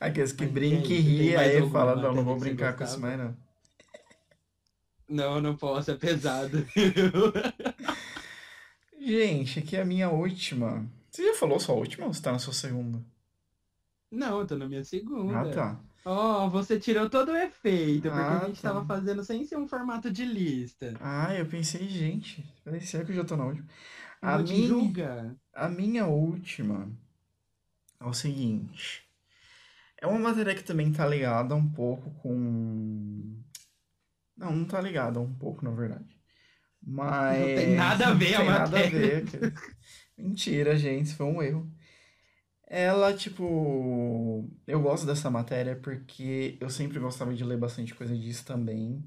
Aqueles 0.00 0.32
que 0.32 0.44
Mas 0.44 0.50
e 0.50 0.54
brincam 0.54 0.90
e 0.92 1.34
mais 1.34 1.56
aí 1.56 1.70
fala, 1.70 1.96
não, 1.96 2.14
não 2.14 2.24
vou 2.24 2.38
brincar 2.38 2.76
com 2.76 2.84
isso 2.84 3.00
mais, 3.00 3.18
não. 3.18 3.36
Não, 5.08 5.40
não 5.40 5.56
posso, 5.56 5.90
é 5.90 5.94
pesado. 5.94 6.66
Gente, 8.98 9.60
aqui 9.60 9.76
é 9.76 9.82
a 9.82 9.84
minha 9.84 10.10
última. 10.10 10.86
Você 11.10 11.26
já 11.26 11.34
falou 11.34 11.60
sua 11.60 11.74
última 11.74 12.06
ou 12.06 12.12
você 12.12 12.22
tá 12.22 12.32
na 12.32 12.38
sua 12.38 12.52
segunda? 12.52 13.02
não, 14.10 14.40
eu 14.40 14.46
tô 14.46 14.56
na 14.56 14.68
minha 14.68 14.84
segunda. 14.84 15.40
Ah, 15.40 15.50
tá. 15.52 15.80
Ó, 16.04 16.48
você 16.48 16.78
tirou 16.78 17.10
todo 17.10 17.32
o 17.32 17.36
efeito, 17.36 18.02
porque 18.08 18.20
Ah, 18.20 18.40
a 18.42 18.46
gente 18.46 18.62
tá. 18.62 18.72
tava 18.72 18.86
fazendo 18.86 19.24
sem 19.24 19.44
ser 19.44 19.56
um 19.56 19.66
formato 19.68 20.10
de 20.10 20.24
lista. 20.24 20.94
Ah, 21.00 21.34
eu 21.34 21.46
pensei, 21.46 21.86
gente, 21.88 22.44
será 22.82 23.04
que 23.04 23.12
eu 23.12 23.16
já 23.16 23.24
tô 23.24 23.36
na 23.36 23.46
última? 23.46 23.66
A 24.26 24.38
minha, 24.38 25.36
a 25.54 25.68
minha 25.68 26.06
última 26.06 26.90
é 28.00 28.04
o 28.04 28.12
seguinte. 28.12 29.06
É 30.00 30.06
uma 30.06 30.18
matéria 30.18 30.54
que 30.54 30.64
também 30.64 30.92
tá 30.92 31.06
ligada 31.06 31.54
um 31.54 31.68
pouco 31.70 32.10
com. 32.16 33.40
Não, 34.36 34.52
não 34.54 34.64
tá 34.64 34.80
ligada 34.80 35.20
um 35.20 35.32
pouco, 35.32 35.64
na 35.64 35.70
verdade. 35.70 36.18
Mas. 36.82 37.38
Não 37.38 37.46
tem 37.54 37.74
nada 37.76 38.08
a 38.08 38.14
ver 38.14 38.32
não 38.32 38.36
a 38.36 38.42
tem 38.42 38.46
nada 38.46 38.78
a 38.78 38.82
matéria. 38.82 39.24
ver. 39.24 39.54
Mentira, 40.18 40.76
gente, 40.76 41.14
foi 41.14 41.26
um 41.26 41.40
erro. 41.42 41.70
Ela, 42.66 43.14
tipo. 43.14 44.50
Eu 44.66 44.80
gosto 44.82 45.06
dessa 45.06 45.30
matéria 45.30 45.76
porque 45.76 46.58
eu 46.60 46.68
sempre 46.68 46.98
gostava 46.98 47.32
de 47.32 47.44
ler 47.44 47.58
bastante 47.58 47.94
coisa 47.94 48.16
disso 48.16 48.44
também. 48.44 49.04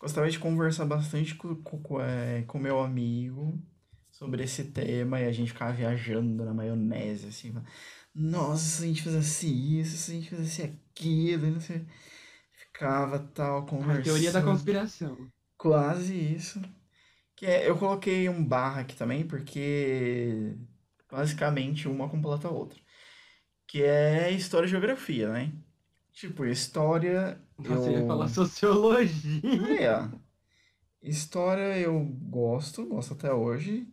Gostava 0.00 0.30
de 0.30 0.38
conversar 0.38 0.86
bastante 0.86 1.34
com, 1.34 1.54
com, 1.56 1.78
com, 1.82 2.00
é, 2.00 2.42
com 2.42 2.58
meu 2.58 2.80
amigo 2.80 3.62
sobre 4.22 4.44
esse 4.44 4.64
tema 4.72 5.20
e 5.20 5.26
a 5.26 5.32
gente 5.32 5.52
ficava 5.52 5.72
viajando 5.72 6.44
na 6.44 6.54
maionese, 6.54 7.28
assim. 7.28 7.52
Nossa, 8.14 8.64
se 8.64 8.84
a 8.84 8.86
gente 8.86 9.02
fizesse 9.02 9.46
isso, 9.80 9.96
se 9.96 10.12
a 10.12 10.14
gente 10.14 10.28
fizesse 10.30 10.62
aquilo, 10.62 11.50
não 11.50 11.60
sei. 11.60 11.86
Ficava 12.54 13.18
tal, 13.18 13.66
A 13.86 13.98
teoria 13.98 14.32
da 14.32 14.42
conversando. 14.42 14.42
conspiração. 14.42 15.32
Quase 15.56 16.14
isso. 16.14 16.60
Que 17.36 17.46
é, 17.46 17.68
eu 17.68 17.78
coloquei 17.78 18.28
um 18.28 18.44
barra 18.44 18.82
aqui 18.82 18.96
também, 18.96 19.26
porque 19.26 20.56
basicamente 21.10 21.88
uma 21.88 22.08
completa 22.08 22.48
a 22.48 22.50
outra. 22.50 22.80
Que 23.66 23.82
é 23.84 24.30
história 24.32 24.66
e 24.66 24.70
geografia, 24.70 25.32
né? 25.32 25.52
Tipo, 26.12 26.44
história 26.46 27.40
Você 27.58 27.92
ia 27.92 28.02
falar 28.02 28.26
eu. 28.26 28.28
sociologia. 28.28 30.10
Ó. 30.12 30.18
História 31.02 31.78
eu 31.78 32.04
gosto, 32.04 32.86
gosto 32.86 33.14
até 33.14 33.32
hoje. 33.32 33.91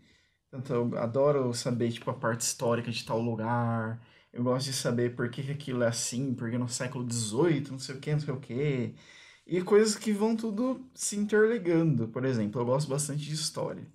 Tanto 0.52 0.74
eu 0.74 0.98
adoro 0.98 1.54
saber, 1.54 1.92
tipo, 1.92 2.10
a 2.10 2.14
parte 2.14 2.42
histórica 2.42 2.92
de 2.92 3.06
tal 3.06 3.20
lugar. 3.22 4.02
Eu 4.34 4.44
gosto 4.44 4.68
de 4.68 4.74
saber 4.74 5.16
por 5.16 5.30
que 5.30 5.44
que 5.44 5.52
aquilo 5.52 5.84
é 5.84 5.88
assim, 5.88 6.34
porque 6.34 6.58
no 6.58 6.68
século 6.70 7.10
XVIII, 7.10 7.72
não 7.72 7.80
sei 7.80 7.96
o 7.96 8.00
que, 8.00 8.12
não 8.12 8.20
sei 8.20 8.34
o 8.34 8.40
que. 8.40 8.96
E 9.46 9.62
coisas 9.64 9.96
que 9.96 10.12
vão 10.12 10.36
tudo 10.36 10.88
se 10.94 11.16
interligando. 11.18 12.08
Por 12.08 12.26
exemplo, 12.26 12.62
eu 12.62 12.66
gosto 12.66 12.90
bastante 12.90 13.26
de 13.26 13.34
história. 13.34 13.86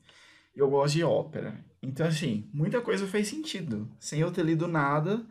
Eu 0.54 0.70
gosto 0.70 0.94
de 0.94 1.04
ópera. 1.04 1.64
Então, 1.82 2.06
assim, 2.06 2.48
muita 2.52 2.80
coisa 2.80 3.06
faz 3.06 3.28
sentido. 3.28 3.88
Sem 4.00 4.20
eu 4.20 4.32
ter 4.32 4.44
lido 4.44 4.68
nada, 4.68 5.24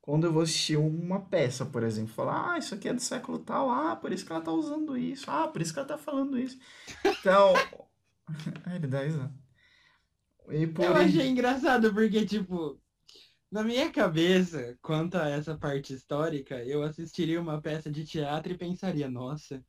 quando 0.00 0.24
eu 0.26 0.32
vou 0.32 0.42
assistir 0.42 0.76
uma 0.76 1.20
peça, 1.20 1.64
por 1.66 1.82
exemplo, 1.84 2.12
falar, 2.12 2.54
ah, 2.54 2.58
isso 2.58 2.74
aqui 2.74 2.88
é 2.88 2.94
do 2.94 3.00
século 3.00 3.38
tal, 3.38 3.70
ah, 3.70 3.96
por 3.96 4.12
isso 4.12 4.26
que 4.26 4.32
ela 4.32 4.40
tá 4.42 4.52
usando 4.52 4.96
isso, 4.96 5.30
ah, 5.30 5.48
por 5.48 5.62
isso 5.62 5.72
que 5.72 5.78
ela 5.78 5.88
tá 5.88 5.98
falando 5.98 6.38
isso. 6.38 6.58
Então, 7.04 7.54
ah, 8.66 8.76
ele 8.76 8.86
dá 8.88 9.06
isso. 9.06 9.18
E 10.50 10.66
por 10.66 10.84
Eu 10.84 10.94
achei 10.94 11.28
engraçado 11.28 11.92
porque, 11.92 12.24
tipo, 12.26 12.80
na 13.50 13.62
minha 13.62 13.90
cabeça, 13.90 14.76
quanto 14.80 15.16
a 15.16 15.28
essa 15.28 15.56
parte 15.56 15.92
histórica, 15.92 16.62
eu 16.64 16.82
assistiria 16.82 17.40
uma 17.40 17.60
peça 17.60 17.90
de 17.90 18.04
teatro 18.04 18.52
e 18.52 18.58
pensaria, 18.58 19.10
nossa, 19.10 19.62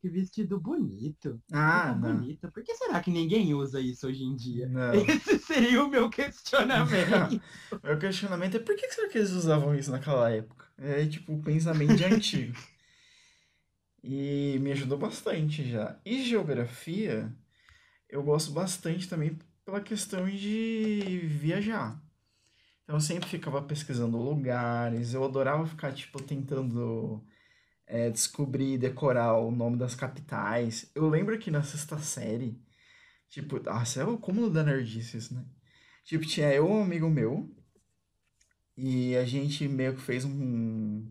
que 0.00 0.08
vestido 0.08 0.58
bonito. 0.60 1.40
Ah, 1.52 1.94
não. 1.94 2.16
bonita. 2.16 2.50
Por 2.50 2.62
que 2.62 2.74
será 2.74 3.00
que 3.00 3.10
ninguém 3.10 3.54
usa 3.54 3.80
isso 3.80 4.06
hoje 4.06 4.24
em 4.24 4.34
dia? 4.36 4.68
Não. 4.68 4.94
Esse 5.04 5.38
seria 5.38 5.84
o 5.84 5.88
meu 5.88 6.08
questionamento. 6.08 7.42
Meu 7.82 7.98
questionamento 7.98 8.56
é 8.56 8.60
por 8.60 8.74
que 8.76 8.90
será 8.90 9.08
que 9.08 9.18
eles 9.18 9.30
usavam 9.30 9.74
isso 9.74 9.90
naquela 9.90 10.30
época? 10.30 10.66
É 10.78 11.04
tipo 11.06 11.34
o 11.34 11.42
pensamento 11.42 11.94
de 11.94 12.04
antigo. 12.04 12.56
E 14.08 14.60
me 14.60 14.70
ajudou 14.70 14.96
bastante 14.96 15.68
já. 15.68 15.98
E 16.04 16.22
geografia, 16.22 17.34
eu 18.08 18.22
gosto 18.22 18.52
bastante 18.52 19.08
também 19.08 19.36
pela 19.66 19.80
questão 19.80 20.30
de 20.30 21.18
viajar. 21.26 22.00
Então 22.84 22.96
eu 22.96 23.00
sempre 23.00 23.28
ficava 23.28 23.60
pesquisando 23.60 24.16
lugares, 24.16 25.12
eu 25.12 25.24
adorava 25.24 25.66
ficar 25.66 25.92
tipo 25.92 26.22
tentando 26.22 27.20
é, 27.84 28.08
descobrir, 28.08 28.78
decorar 28.78 29.36
o 29.38 29.50
nome 29.50 29.76
das 29.76 29.96
capitais. 29.96 30.88
Eu 30.94 31.08
lembro 31.08 31.36
que 31.36 31.50
na 31.50 31.64
sexta 31.64 31.98
série, 31.98 32.62
tipo, 33.28 33.60
nossa, 33.60 34.00
é 34.02 34.04
o 34.04 34.16
cúmulo 34.16 34.48
da 34.50 34.62
nerdice 34.62 35.18
isso, 35.18 35.34
né? 35.34 35.44
Tipo, 36.04 36.24
tinha 36.24 36.52
eu 36.54 36.68
e 36.68 36.70
um 36.70 36.82
amigo 36.82 37.10
meu, 37.10 37.52
e 38.76 39.16
a 39.16 39.24
gente 39.24 39.66
meio 39.66 39.96
que 39.96 40.00
fez 40.00 40.24
um, 40.24 41.10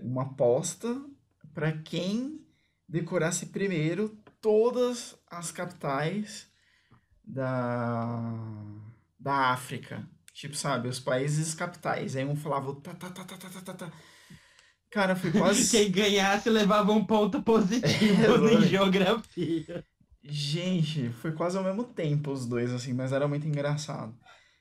uma 0.00 0.22
aposta 0.22 1.04
para 1.52 1.70
quem 1.70 2.44
decorasse 2.88 3.46
primeiro 3.46 4.18
todas 4.40 5.16
as 5.28 5.52
capitais 5.52 6.52
da, 7.24 8.20
da 9.18 9.52
África. 9.52 10.06
Tipo, 10.32 10.56
sabe, 10.56 10.88
os 10.88 11.00
países 11.00 11.54
capitais. 11.54 12.16
Aí 12.16 12.24
um 12.24 12.36
falava 12.36 12.74
tá, 12.80 12.94
tá, 12.94 13.10
tá, 13.10 13.24
tá, 13.24 13.36
tá, 13.36 13.48
tá, 13.48 13.60
tá, 13.60 13.74
tá. 13.74 13.92
Cara, 14.90 15.16
foi 15.16 15.32
quase. 15.32 15.70
Quem 15.76 15.90
ganhasse 15.90 16.50
levava 16.50 16.92
um 16.92 17.04
ponto 17.04 17.42
positivo 17.42 18.48
É, 18.48 18.54
em 18.54 18.62
geografia. 18.62 19.84
Gente, 20.22 21.10
foi 21.10 21.32
quase 21.32 21.56
ao 21.58 21.64
mesmo 21.64 21.84
tempo 21.84 22.30
os 22.32 22.46
dois, 22.46 22.72
assim, 22.72 22.92
mas 22.92 23.12
era 23.12 23.28
muito 23.28 23.46
engraçado. 23.46 24.14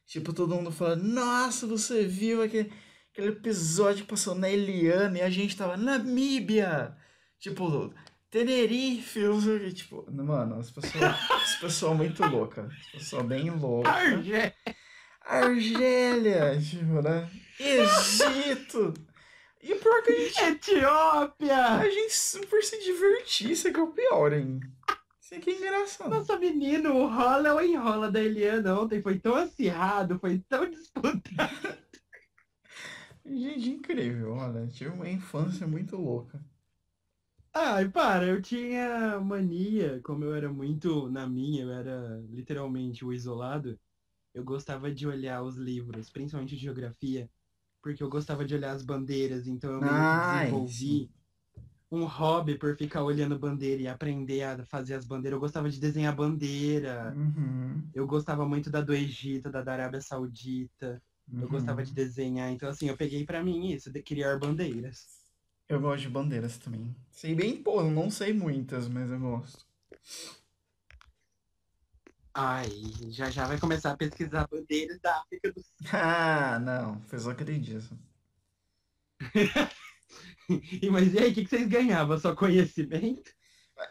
Tipo, 0.05 0.33
todo 0.33 0.55
mundo 0.55 0.71
falando, 0.71 1.03
nossa, 1.03 1.65
você 1.65 2.05
viu 2.05 2.41
aquele, 2.41 2.71
aquele 3.11 3.29
episódio 3.29 4.03
que 4.03 4.09
passou 4.09 4.35
na 4.35 4.49
Eliana 4.49 5.19
e 5.19 5.21
a 5.21 5.29
gente 5.29 5.55
tava 5.55 5.77
Namíbia! 5.77 6.95
Tipo, 7.39 7.93
Tenerife, 8.33 9.21
tipo, 9.75 10.11
mano, 10.11 10.55
as 10.55 10.71
pessoas, 10.71 11.03
as 11.03 11.55
pessoas 11.57 11.95
muito 11.95 12.25
loucas, 12.25 12.65
as 12.65 12.91
pessoas 12.93 13.27
bem 13.27 13.51
loucas. 13.51 13.93
Argé. 13.93 14.55
Argélia, 15.21 16.59
tipo, 16.59 16.99
né? 17.03 17.29
Egito! 17.59 18.91
E 19.61 19.73
o 19.73 19.79
pior 19.79 20.01
que 20.01 20.13
a 20.13 20.15
gente, 20.15 20.71
Etiópia! 20.71 21.75
a 21.75 21.87
gente 21.87 22.11
super 22.11 22.63
se 22.63 22.83
divertia, 22.83 23.51
isso 23.51 23.67
é 23.67 23.71
que 23.71 23.79
é 23.79 23.83
o 23.83 23.91
pior, 23.91 24.33
hein? 24.33 24.59
Isso 25.21 25.35
aqui 25.35 25.51
é 25.51 25.55
engraçado. 25.55 26.09
Nossa, 26.09 26.35
menino, 26.35 26.91
o 26.91 27.07
rola 27.07 27.53
ou 27.53 27.61
enrola 27.61 28.09
da 28.09 28.19
Eliana 28.19 28.79
ontem 28.79 28.99
foi 28.99 29.19
tão 29.19 29.35
acirrado, 29.35 30.17
foi 30.17 30.39
tão 30.49 30.67
disputado. 30.67 31.21
Gente, 33.23 33.69
incrível, 33.69 34.33
olha, 34.33 34.67
tive 34.69 34.89
uma 34.89 35.07
infância 35.07 35.67
muito 35.67 35.95
louca. 35.95 36.43
Ai, 37.55 37.89
para, 37.89 38.25
eu 38.27 38.41
tinha 38.41 39.19
mania, 39.19 40.01
como 40.03 40.23
eu 40.23 40.33
era 40.35 40.51
muito 40.51 41.09
na 41.09 41.27
minha, 41.27 41.63
eu 41.63 41.71
era 41.71 42.19
literalmente 42.29 43.05
o 43.05 43.13
isolado, 43.13 43.79
eu 44.33 44.43
gostava 44.43 44.93
de 44.93 45.07
olhar 45.07 45.43
os 45.43 45.55
livros, 45.57 46.09
principalmente 46.11 46.55
de 46.55 46.61
geografia, 46.63 47.29
porque 47.83 48.03
eu 48.03 48.09
gostava 48.09 48.45
de 48.45 48.55
olhar 48.55 48.71
as 48.73 48.83
bandeiras, 48.83 49.47
então 49.47 49.71
eu 49.73 49.81
meio 49.81 50.07
que 50.07 50.17
desenvolvi 50.17 51.11
um 51.91 52.05
hobby 52.05 52.57
por 52.59 52.77
ficar 52.77 53.03
olhando 53.03 53.39
bandeira 53.39 53.81
e 53.83 53.87
aprender 53.87 54.43
a 54.43 54.65
fazer 54.65 54.95
as 54.95 55.05
bandeiras. 55.05 55.35
Eu 55.37 55.41
gostava 55.41 55.69
de 55.69 55.79
desenhar 55.79 56.15
bandeira, 56.15 57.19
Uhum, 57.35 57.93
eu 57.93 58.07
gostava 58.07 58.47
muito 58.47 58.69
da 58.71 58.81
do 58.81 58.93
Egito, 58.93 59.51
da 59.51 59.63
da 59.63 59.73
Arábia 59.73 60.01
Saudita, 60.01 61.03
eu 61.39 61.49
uhum. 61.49 61.49
gostava 61.49 61.83
de 61.85 61.93
desenhar, 61.93 62.51
então 62.51 62.69
assim, 62.69 62.89
eu 62.89 62.97
peguei 62.97 63.25
pra 63.25 63.43
mim 63.43 63.71
isso, 63.71 63.91
de 63.91 64.03
criar 64.03 64.39
bandeiras. 64.39 65.22
Eu 65.67 65.79
gosto 65.81 66.03
de 66.03 66.09
bandeiras 66.09 66.57
também. 66.57 66.95
Sei 67.11 67.35
bem, 67.35 67.61
pô, 67.61 67.81
eu 67.81 67.91
não 67.91 68.09
sei 68.09 68.31
muitas, 68.33 68.87
mas 68.87 69.09
eu 69.11 69.19
gosto. 69.19 69.65
Ai, 72.35 72.69
já 73.09 73.29
já 73.29 73.45
vai 73.47 73.59
começar 73.59 73.91
a 73.91 73.97
pesquisar 73.97 74.47
bandeiras 74.47 74.99
da 74.99 75.19
África 75.21 75.51
do 75.51 75.61
Sul. 75.61 75.71
Ah, 75.93 76.59
não, 76.59 77.01
foi 77.03 77.19
só 77.19 77.31
aquele. 77.31 77.53
E, 80.81 80.89
mas 80.91 81.13
e 81.13 81.19
aí, 81.19 81.31
o 81.31 81.33
que, 81.33 81.43
que 81.43 81.49
vocês 81.49 81.67
ganhavam? 81.67 82.17
Só 82.17 82.35
conhecimento? 82.35 83.31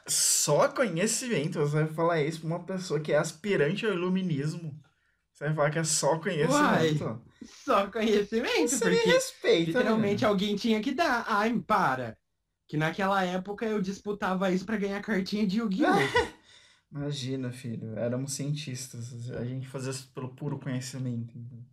Só 0.08 0.68
conhecimento, 0.68 1.58
você 1.58 1.84
vai 1.84 1.88
falar 1.88 2.22
isso 2.22 2.40
pra 2.40 2.46
uma 2.48 2.64
pessoa 2.64 3.00
que 3.00 3.12
é 3.12 3.18
aspirante 3.18 3.84
ao 3.86 3.92
iluminismo. 3.92 4.80
Você 5.42 5.46
vai 5.48 5.54
falar 5.56 5.70
que 5.72 5.78
é 5.80 5.84
só 5.84 6.18
conhecimento. 6.20 7.20
Só 7.64 7.90
conhecimento, 7.90 8.68
Você 8.68 8.84
me 8.88 8.96
porque 8.96 9.10
respeita, 9.10 9.66
literalmente 9.78 10.22
né? 10.22 10.28
alguém 10.28 10.54
tinha 10.54 10.80
que 10.80 10.92
dar. 10.92 11.24
Ai, 11.26 11.58
para. 11.58 12.16
Que 12.68 12.76
naquela 12.76 13.24
época 13.24 13.66
eu 13.66 13.82
disputava 13.82 14.52
isso 14.52 14.64
pra 14.64 14.76
ganhar 14.76 15.02
cartinha 15.02 15.44
de 15.44 15.58
Yu-Gi-Oh! 15.58 15.88
Imagina, 16.94 17.50
filho, 17.50 17.98
éramos 17.98 18.34
cientistas. 18.34 19.30
A 19.32 19.44
gente 19.44 19.66
fazia 19.66 19.90
isso 19.90 20.12
pelo 20.14 20.32
puro 20.32 20.60
conhecimento. 20.60 21.36
então. 21.36 21.66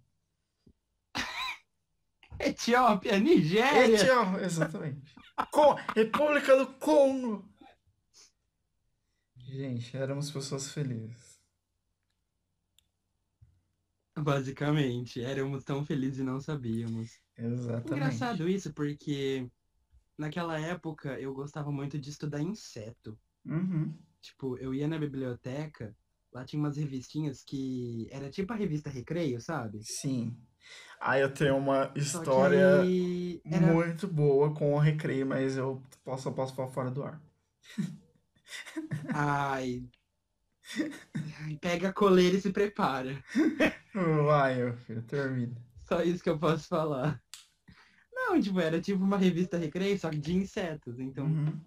Etiópia, 2.40 3.20
Nigéria. 3.20 3.96
Etiópia, 4.02 4.46
exatamente. 4.46 5.14
Co- 5.52 5.76
República 5.96 6.58
do 6.58 6.68
Congo. 6.74 7.48
Gente, 9.38 9.96
éramos 9.96 10.32
pessoas 10.32 10.72
felizes. 10.72 11.29
Basicamente, 14.24 15.22
éramos 15.22 15.64
tão 15.64 15.86
felizes 15.86 16.20
e 16.20 16.24
não 16.24 16.40
sabíamos. 16.40 17.20
Exatamente. 17.38 17.94
Engraçado 17.94 18.50
isso, 18.50 18.74
porque 18.74 19.48
naquela 20.18 20.60
época 20.60 21.20
eu 21.20 21.34
gostava 21.34 21.72
muito 21.72 21.98
de 21.98 22.10
estudar 22.10 22.42
inseto. 22.42 23.18
Uhum. 23.46 23.94
Tipo, 24.22 24.58
eu 24.58 24.74
ia 24.74 24.88
na 24.88 24.98
biblioteca, 24.98 25.96
lá 26.34 26.44
tinha 26.44 26.60
umas 26.60 26.78
revistinhas 26.78 27.44
que 27.44 28.08
era 28.12 28.30
tipo 28.30 28.52
a 28.52 28.56
revista 28.56 28.90
Recreio, 28.90 29.40
sabe? 29.40 29.80
Sim. 29.84 30.38
Ah, 31.00 31.18
eu 31.18 31.34
tenho 31.34 31.58
uma 31.58 31.92
história 31.96 32.82
aí 32.82 33.42
era 33.46 33.74
muito 33.74 34.08
boa 34.08 34.54
com 34.54 34.74
o 34.74 34.78
recreio, 34.80 35.26
mas 35.26 35.56
eu 35.56 35.82
posso, 36.04 36.28
eu 36.28 36.34
posso 36.34 36.54
falar 36.54 36.70
fora 36.70 36.92
do 36.92 37.04
ar. 37.04 37.22
Ai. 39.14 39.84
Ai, 41.42 41.58
Pega 41.62 41.90
a 41.90 41.94
coleira 41.94 42.36
e 42.36 42.42
se 42.42 42.52
prepara. 42.52 43.24
Vai, 43.94 44.56
meu 44.56 44.74
filho, 44.74 45.02
termina. 45.04 45.56
Só 45.82 46.02
isso 46.04 46.24
que 46.24 46.30
eu 46.30 46.38
posso 46.38 46.68
falar. 46.68 47.22
Não, 48.14 48.40
tipo, 48.40 48.60
era 48.60 48.80
tipo 48.80 49.04
uma 49.04 49.18
revista 49.18 49.58
Recreio, 49.58 49.98
só 49.98 50.10
que 50.10 50.18
de 50.18 50.36
insetos. 50.36 51.00
Então. 51.00 51.26
Uhum. 51.26 51.60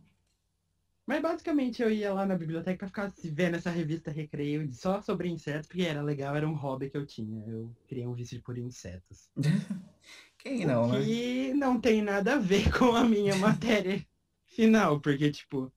Mas 1.04 1.20
basicamente 1.20 1.82
eu 1.82 1.90
ia 1.90 2.14
lá 2.14 2.24
na 2.24 2.36
biblioteca 2.36 2.78
pra 2.78 2.86
ficar 2.86 3.10
se 3.10 3.28
vendo 3.28 3.56
essa 3.56 3.70
revista 3.70 4.10
Recreio 4.10 4.72
só 4.72 5.02
sobre 5.02 5.28
insetos, 5.28 5.66
porque 5.66 5.82
era 5.82 6.00
legal, 6.00 6.36
era 6.36 6.48
um 6.48 6.54
hobby 6.54 6.88
que 6.88 6.96
eu 6.96 7.04
tinha. 7.04 7.44
Eu 7.44 7.74
criei 7.88 8.06
um 8.06 8.14
vício 8.14 8.40
por 8.42 8.56
insetos. 8.56 9.28
Quem 10.38 10.64
não, 10.64 10.88
né? 10.88 11.00
que 11.00 11.54
não 11.54 11.80
tem 11.80 12.02
nada 12.02 12.34
a 12.34 12.38
ver 12.38 12.70
com 12.78 12.94
a 12.94 13.04
minha 13.04 13.34
matéria 13.36 14.04
final, 14.46 15.00
porque, 15.00 15.30
tipo, 15.30 15.72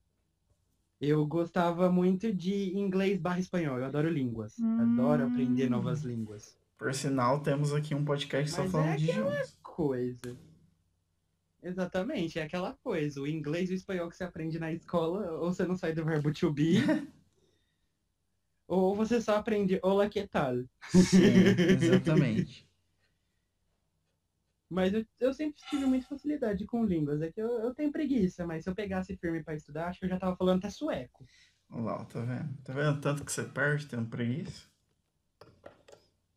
eu 1.07 1.25
gostava 1.25 1.91
muito 1.91 2.33
de 2.33 2.77
inglês 2.77 3.19
barra 3.19 3.39
espanhol. 3.39 3.77
Eu 3.79 3.85
adoro 3.85 4.09
línguas. 4.09 4.55
Adoro 4.79 5.25
aprender 5.25 5.67
Hum. 5.67 5.71
novas 5.71 6.01
línguas. 6.03 6.57
Por 6.77 6.93
sinal, 6.93 7.39
temos 7.41 7.73
aqui 7.73 7.95
um 7.95 8.03
podcast 8.03 8.51
só 8.51 8.63
Mas 8.63 8.71
falando 8.71 8.89
é 8.89 8.95
de 8.97 9.09
idiomas. 9.09 9.57
Coisa. 9.63 10.37
Exatamente, 11.63 12.37
é 12.37 12.43
aquela 12.43 12.73
coisa. 12.83 13.21
O 13.21 13.27
inglês 13.27 13.69
e 13.69 13.73
o 13.73 13.75
espanhol 13.75 14.09
que 14.09 14.15
você 14.17 14.23
aprende 14.23 14.59
na 14.59 14.71
escola, 14.71 15.31
ou 15.39 15.51
você 15.51 15.65
não 15.65 15.75
sai 15.75 15.93
do 15.93 16.05
verbo 16.05 16.31
to 16.31 16.51
be, 16.51 16.75
ou 18.67 18.95
você 18.95 19.19
só 19.21 19.37
aprende 19.37 19.79
hola 19.83 20.07
que 20.09 20.27
tal. 20.27 20.57
Sim, 20.91 21.23
exatamente. 21.71 22.65
Mas 24.69 24.93
eu, 24.93 25.05
eu 25.19 25.33
sempre 25.33 25.61
tive 25.69 25.85
muita 25.85 26.07
facilidade 26.07 26.65
com 26.65 26.85
línguas. 26.85 27.21
É 27.21 27.31
que 27.31 27.41
eu, 27.41 27.47
eu 27.59 27.73
tenho 27.75 27.91
preguiça, 27.91 28.45
mas 28.45 28.63
se 28.63 28.69
eu 28.69 28.75
pegasse 28.75 29.15
firme 29.17 29.43
pra 29.43 29.55
estudar, 29.55 29.87
acho 29.87 29.99
que 29.99 30.05
eu 30.05 30.09
já 30.09 30.19
tava 30.19 30.35
falando 30.35 30.59
até 30.59 30.69
sueco. 30.69 31.25
Olha 31.69 31.83
lá, 31.83 32.05
tá 32.05 32.21
vendo? 32.21 32.57
Tá 32.63 32.73
vendo 32.73 32.99
tanto 33.01 33.23
que 33.25 33.31
você 33.31 33.43
perde 33.43 33.85
tendo 33.87 34.09
preguiça? 34.09 34.63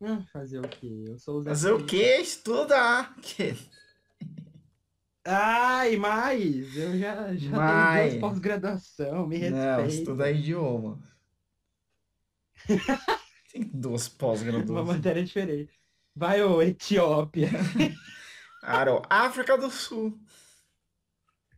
Ah, 0.01 0.21
fazer 0.31 0.59
o 0.59 0.67
quê? 0.69 1.05
Eu 1.09 1.17
sou 1.19 1.41
Fazer 1.43 1.71
o 1.71 1.77
Felipe. 1.77 1.85
quê? 1.85 2.17
Estudar! 2.21 3.15
Que? 3.21 3.55
Ai, 5.25 5.95
mais! 5.97 6.75
Eu 6.75 6.97
já, 6.97 7.35
já 7.35 7.61
tenho 7.61 7.87
duas 7.87 8.15
pós-graduação, 8.15 9.27
me 9.27 9.37
Não, 9.37 9.85
respeita. 9.85 9.85
estudar 9.85 10.31
idioma. 10.31 10.99
Tem 13.51 13.63
duas 13.63 14.07
Uma 14.07 14.15
pós-graduações. 14.17 14.87
matéria 14.95 15.23
diferente. 15.23 15.79
Vai, 16.15 16.41
ô, 16.43 16.61
Etiópia. 16.61 17.49
Aro, 18.61 19.01
África 19.09 19.57
do 19.57 19.69
Sul. 19.69 20.19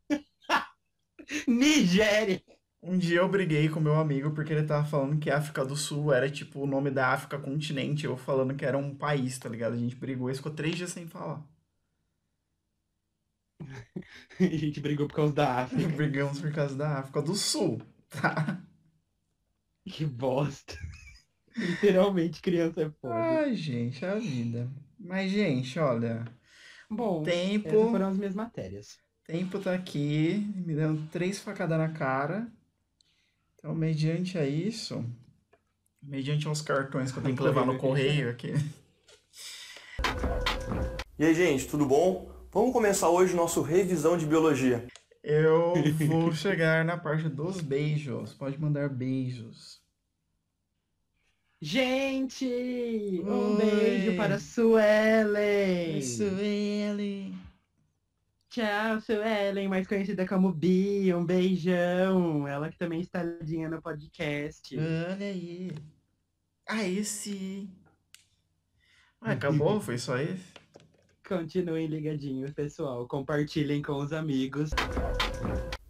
Nigéria. 1.48 2.42
Um 2.84 2.98
dia 2.98 3.20
eu 3.20 3.30
briguei 3.30 3.70
com 3.70 3.80
meu 3.80 3.96
amigo 3.96 4.32
porque 4.32 4.54
ele 4.54 4.66
tava 4.66 4.88
falando 4.88 5.20
que 5.20 5.30
África 5.30 5.64
do 5.64 5.76
Sul 5.76 6.12
era 6.12 6.30
tipo 6.30 6.60
o 6.62 6.68
nome 6.68 6.90
da 6.90 7.10
África 7.10 7.38
continente, 7.38 8.06
eu 8.06 8.18
falando 8.18 8.56
que 8.56 8.66
era 8.66 8.78
um 8.78 8.96
país, 8.96 9.38
tá 9.38 9.48
ligado? 9.48 9.74
A 9.74 9.78
gente 9.78 9.96
brigou 9.96 10.32
e 10.32 10.36
ficou 10.36 10.52
três 10.52 10.76
dias 10.76 10.92
sem 10.92 11.08
falar. 11.08 11.46
A 14.40 14.44
gente 14.44 14.80
brigou 14.80 15.08
por 15.08 15.16
causa 15.16 15.34
da 15.34 15.62
África. 15.62 15.88
Brigamos 15.96 16.40
por 16.42 16.52
causa 16.52 16.76
da 16.76 17.00
África 17.00 17.22
do 17.22 17.36
Sul, 17.36 17.82
tá? 18.10 18.62
Que 19.86 20.06
bosta. 20.06 20.78
Literalmente, 21.56 22.42
criança 22.42 22.84
é 22.84 22.90
foda. 22.90 23.14
Ai, 23.14 23.56
gente, 23.56 24.04
é 24.04 24.10
a 24.10 24.16
vida. 24.16 24.72
Mas, 25.00 25.32
gente, 25.32 25.78
olha, 25.80 26.26
Bom, 26.94 27.24
tempo, 27.24 27.70
essas 27.70 27.90
foram 27.90 28.08
as 28.10 28.18
minhas 28.18 28.36
matérias. 28.36 28.98
tempo 29.26 29.60
tá 29.60 29.74
aqui, 29.74 30.46
me 30.56 30.76
dando 30.76 31.08
três 31.10 31.40
facadas 31.40 31.78
na 31.78 31.88
cara. 31.88 32.52
Então, 33.56 33.74
mediante 33.74 34.38
a 34.38 34.46
isso, 34.46 35.06
mediante 36.04 36.48
aos 36.48 36.62
cartões 36.62 37.10
que 37.10 37.20
eu 37.20 37.24
tenho 37.24 37.38
que 37.38 37.44
levar 37.44 37.66
no 37.66 37.78
correio 37.78 38.30
aqui. 38.30 38.54
E 41.18 41.24
aí, 41.24 41.34
gente, 41.34 41.68
tudo 41.68 41.86
bom? 41.86 42.30
Vamos 42.52 42.74
começar 42.74 43.10
hoje 43.10 43.34
nosso 43.34 43.62
revisão 43.62 44.18
de 44.18 44.26
biologia. 44.26 44.86
Eu 45.24 45.74
vou 46.08 46.34
chegar 46.34 46.84
na 46.84 46.98
parte 46.98 47.30
dos 47.30 47.62
beijos. 47.62 48.34
Pode 48.34 48.60
mandar 48.60 48.90
beijos. 48.90 49.80
Gente, 51.64 52.44
um 53.24 53.56
Oi. 53.56 53.58
beijo 53.58 54.18
para 54.18 54.36
a 54.36 54.40
Suelen. 54.40 56.00
Isso, 56.00 56.24
ele. 56.24 57.36
Tchau, 58.50 59.00
Suelen, 59.00 59.68
mais 59.68 59.86
conhecida 59.86 60.26
como 60.28 60.52
Bi. 60.52 61.14
Um 61.14 61.24
beijão. 61.24 62.48
Ela 62.48 62.68
que 62.72 62.80
também 62.80 63.00
está 63.00 63.22
ligadinha 63.22 63.70
no 63.70 63.80
podcast. 63.80 64.76
Olha 64.76 65.28
aí. 65.28 65.72
Aí 66.68 67.06
sim. 67.06 67.70
Ah, 69.22 69.34
acabou? 69.34 69.80
Foi 69.80 70.00
só 70.00 70.18
esse? 70.18 70.44
Continuem 71.28 71.86
ligadinhos, 71.86 72.52
pessoal. 72.54 73.08
Compartilhem 73.08 73.84
com 73.84 73.98
os 73.98 74.12
amigos. 74.12 74.72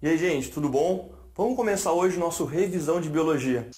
E 0.01 0.09
aí, 0.09 0.17
gente, 0.17 0.51
tudo 0.51 0.67
bom? 0.67 1.15
Vamos 1.33 1.55
começar 1.55 1.93
hoje 1.93 2.19
nosso 2.19 2.43
revisão 2.43 2.99
de 2.99 3.09
biologia. 3.09 3.69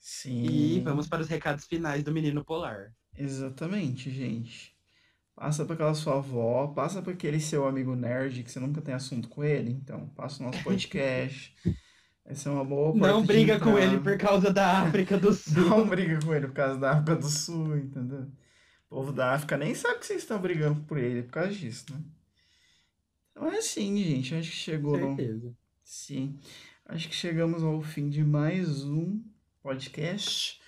Sim. 0.00 0.46
E 0.46 0.80
vamos 0.80 1.06
para 1.06 1.20
os 1.20 1.28
recados 1.28 1.66
finais 1.66 2.02
do 2.02 2.12
Menino 2.12 2.44
Polar. 2.44 2.92
Exatamente, 3.16 4.10
gente. 4.10 4.74
Passa 5.36 5.64
para 5.64 5.74
aquela 5.74 5.94
sua 5.94 6.16
avó, 6.16 6.68
passa 6.68 7.02
para 7.02 7.12
aquele 7.12 7.38
seu 7.38 7.66
amigo 7.66 7.94
nerd 7.94 8.42
que 8.42 8.50
você 8.50 8.58
nunca 8.58 8.80
tem 8.80 8.94
assunto 8.94 9.28
com 9.28 9.44
ele. 9.44 9.70
Então, 9.70 10.08
passa 10.08 10.42
o 10.42 10.46
nosso 10.46 10.62
podcast. 10.64 11.54
Vai 12.24 12.34
ser 12.34 12.48
uma 12.48 12.64
boa 12.64 12.94
Não 12.94 13.24
briga 13.24 13.58
com 13.58 13.78
ele 13.78 13.98
por 14.00 14.16
causa 14.16 14.52
da 14.52 14.82
África 14.82 15.18
do 15.18 15.32
Sul. 15.34 15.68
Não 15.68 15.86
briga 15.86 16.18
com 16.24 16.34
ele 16.34 16.46
por 16.46 16.54
causa 16.54 16.78
da 16.78 16.92
África 16.92 17.16
do 17.16 17.28
Sul, 17.28 17.76
entendeu? 17.76 18.30
O 18.86 18.96
povo 18.96 19.12
da 19.12 19.34
África 19.34 19.56
nem 19.56 19.74
sabe 19.74 19.98
que 19.98 20.06
vocês 20.06 20.22
estão 20.22 20.40
brigando 20.40 20.80
por 20.82 20.98
ele 20.98 21.22
por 21.22 21.32
causa 21.32 21.52
disso, 21.52 21.86
né? 21.90 22.00
Então 23.30 23.50
é 23.50 23.58
assim, 23.58 23.96
gente. 24.02 24.34
Acho 24.34 24.50
que 24.50 24.56
chegou 24.56 24.98
no. 24.98 25.16
certeza. 25.16 25.54
Sim. 25.82 26.38
Acho 26.86 27.08
que 27.08 27.14
chegamos 27.14 27.62
ao 27.62 27.80
fim 27.80 28.08
de 28.08 28.22
mais 28.22 28.84
um 28.84 29.22
podcast. 29.62 30.60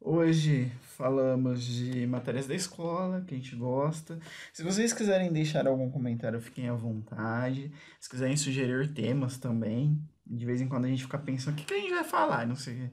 Hoje 0.00 0.70
falamos 0.96 1.64
de 1.64 2.06
matérias 2.06 2.46
da 2.46 2.54
escola, 2.54 3.22
que 3.22 3.34
a 3.34 3.38
gente 3.38 3.56
gosta. 3.56 4.18
Se 4.52 4.62
vocês 4.62 4.92
quiserem 4.92 5.32
deixar 5.32 5.66
algum 5.66 5.90
comentário, 5.90 6.40
fiquem 6.40 6.68
à 6.68 6.74
vontade. 6.74 7.72
Se 7.98 8.10
quiserem 8.10 8.36
sugerir 8.36 8.92
temas 8.92 9.38
também, 9.38 9.98
de 10.26 10.44
vez 10.44 10.60
em 10.60 10.68
quando 10.68 10.84
a 10.84 10.88
gente 10.88 11.04
fica 11.04 11.18
pensando 11.18 11.54
o 11.54 11.56
que, 11.56 11.64
que 11.64 11.74
a 11.74 11.78
gente 11.78 11.90
vai 11.90 12.04
falar, 12.04 12.46
não 12.46 12.56
sei. 12.56 12.90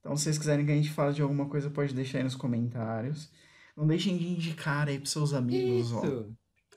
Então, 0.00 0.16
se 0.16 0.24
vocês 0.24 0.38
quiserem 0.38 0.64
que 0.64 0.72
a 0.72 0.76
gente 0.76 0.90
fale 0.90 1.14
de 1.14 1.22
alguma 1.22 1.46
coisa, 1.46 1.70
pode 1.70 1.94
deixar 1.94 2.18
aí 2.18 2.24
nos 2.24 2.34
comentários. 2.34 3.30
Não 3.76 3.86
deixem 3.86 4.16
de 4.16 4.26
indicar 4.26 4.88
aí 4.88 4.98
pros 4.98 5.12
seus 5.12 5.34
amigos, 5.34 5.92
ó. 5.92 6.04
Isso. 6.04 6.36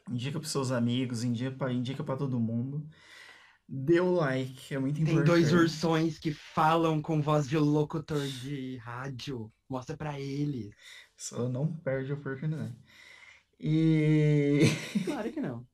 Indica 0.10 0.39
pros 0.39 0.52
seus 0.52 0.72
amigos, 0.72 1.24
indica 1.24 1.52
pra, 1.52 1.72
indica 1.72 2.04
pra 2.04 2.18
todo 2.18 2.39
mundo. 2.39 2.86
Dê 3.67 3.99
o 3.99 4.13
like, 4.13 4.73
é 4.73 4.80
muito 4.80 4.95
Tem 4.95 5.04
importante. 5.04 5.26
dois 5.26 5.54
ursões 5.54 6.19
que 6.19 6.32
falam 6.34 7.02
com 7.02 7.21
voz 7.21 7.47
de 7.47 7.58
locutor 7.58 8.26
de 8.28 8.78
rádio. 8.78 9.52
Mostra 9.69 9.95
pra 9.97 10.19
eles. 10.19 10.71
Só 11.17 11.47
não 11.49 11.73
perde 11.78 12.12
a 12.12 12.15
oportunidade. 12.15 12.76
E... 13.60 14.62
Claro 15.06 15.32
que 15.32 15.39
não. 15.39 15.65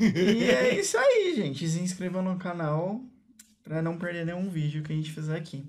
e 0.00 0.44
é 0.44 0.78
isso 0.78 0.96
aí, 0.98 1.34
gente. 1.36 1.68
Se 1.68 1.80
inscreva 1.80 2.22
no 2.22 2.38
canal 2.38 3.00
pra 3.62 3.82
não 3.82 3.98
perder 3.98 4.24
nenhum 4.26 4.48
vídeo 4.48 4.82
que 4.82 4.92
a 4.92 4.96
gente 4.96 5.12
fizer 5.12 5.36
aqui. 5.36 5.64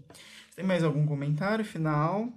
Tem 0.55 0.65
mais 0.65 0.83
algum 0.83 1.05
comentário 1.05 1.65
final? 1.65 2.31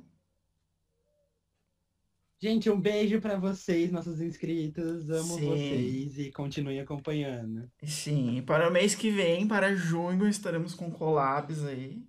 Gente, 2.40 2.70
um 2.70 2.80
beijo 2.80 3.20
pra 3.20 3.36
vocês, 3.36 3.90
nossos 3.90 4.20
inscritos. 4.20 5.10
Amo 5.10 5.38
Sim. 5.38 5.46
vocês 5.48 6.18
e 6.18 6.30
continuem 6.32 6.80
acompanhando. 6.80 7.70
Sim, 7.84 8.42
para 8.46 8.68
o 8.68 8.72
mês 8.72 8.94
que 8.94 9.10
vem, 9.10 9.46
para 9.48 9.74
junho, 9.74 10.28
estaremos 10.28 10.74
com 10.74 10.90
collabs 10.90 11.64
aí. 11.64 12.00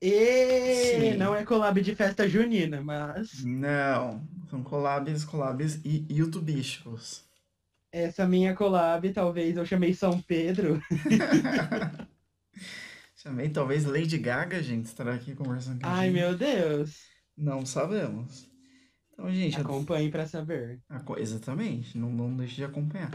E 0.00 0.74
Sim. 0.74 1.16
não 1.16 1.34
é 1.34 1.44
collab 1.44 1.80
de 1.80 1.94
festa 1.94 2.28
junina, 2.28 2.82
mas 2.82 3.44
Não, 3.44 4.26
são 4.50 4.62
collabs, 4.62 5.24
collabs 5.24 5.80
e 5.84 6.04
youtubísticos. 6.10 7.24
essa 7.90 8.26
minha 8.26 8.54
collab, 8.54 9.12
talvez 9.12 9.56
eu 9.56 9.64
chamei 9.66 9.94
São 9.94 10.20
Pedro. 10.22 10.80
Chamei 13.14 13.48
talvez 13.50 13.84
Lady 13.84 14.18
Gaga, 14.18 14.60
gente, 14.62 14.86
estará 14.86 15.14
aqui 15.14 15.34
conversando 15.34 15.80
com 15.80 15.86
a 15.86 15.92
Ai, 15.92 16.06
gente. 16.06 16.14
meu 16.14 16.36
Deus. 16.36 17.06
Não 17.36 17.64
sabemos. 17.64 18.50
Então, 19.12 19.32
gente. 19.32 19.60
Acompanhe 19.60 20.06
eu... 20.06 20.10
para 20.10 20.26
saber. 20.26 20.80
Exatamente, 21.16 21.96
não, 21.96 22.10
não 22.10 22.36
deixe 22.36 22.56
de 22.56 22.64
acompanhar. 22.64 23.10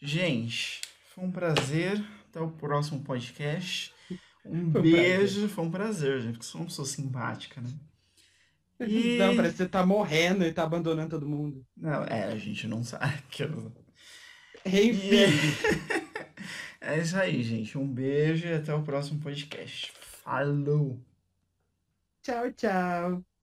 Gente, 0.00 0.80
foi 1.14 1.24
um 1.24 1.30
prazer. 1.30 2.02
Até 2.28 2.40
o 2.40 2.50
próximo 2.50 3.02
podcast. 3.04 3.94
Um 4.44 4.70
foi 4.72 4.82
beijo, 4.82 5.34
prazer. 5.34 5.48
foi 5.48 5.64
um 5.64 5.70
prazer, 5.70 6.20
gente, 6.20 6.32
porque 6.32 6.46
sou 6.46 6.58
é 6.58 6.62
uma 6.62 6.68
pessoa 6.68 6.86
simpática, 6.86 7.60
né? 7.60 7.70
E... 8.80 9.18
Não, 9.18 9.36
parece 9.36 9.52
que 9.52 9.62
você 9.62 9.68
tá 9.68 9.86
morrendo 9.86 10.44
e 10.44 10.52
tá 10.52 10.64
abandonando 10.64 11.10
todo 11.10 11.28
mundo. 11.28 11.64
Não, 11.76 12.04
é, 12.04 12.24
a 12.24 12.36
gente 12.36 12.66
não 12.66 12.82
sabe. 12.82 13.22
Enfim. 14.66 15.32
é 16.80 16.98
isso 16.98 17.16
aí, 17.16 17.40
gente. 17.42 17.78
Um 17.78 17.86
beijo 17.86 18.48
e 18.48 18.52
até 18.52 18.74
o 18.74 18.82
próximo 18.82 19.20
podcast. 19.20 19.92
Falou! 20.24 21.00
Tchau, 22.22 22.50
tchau! 22.52 23.24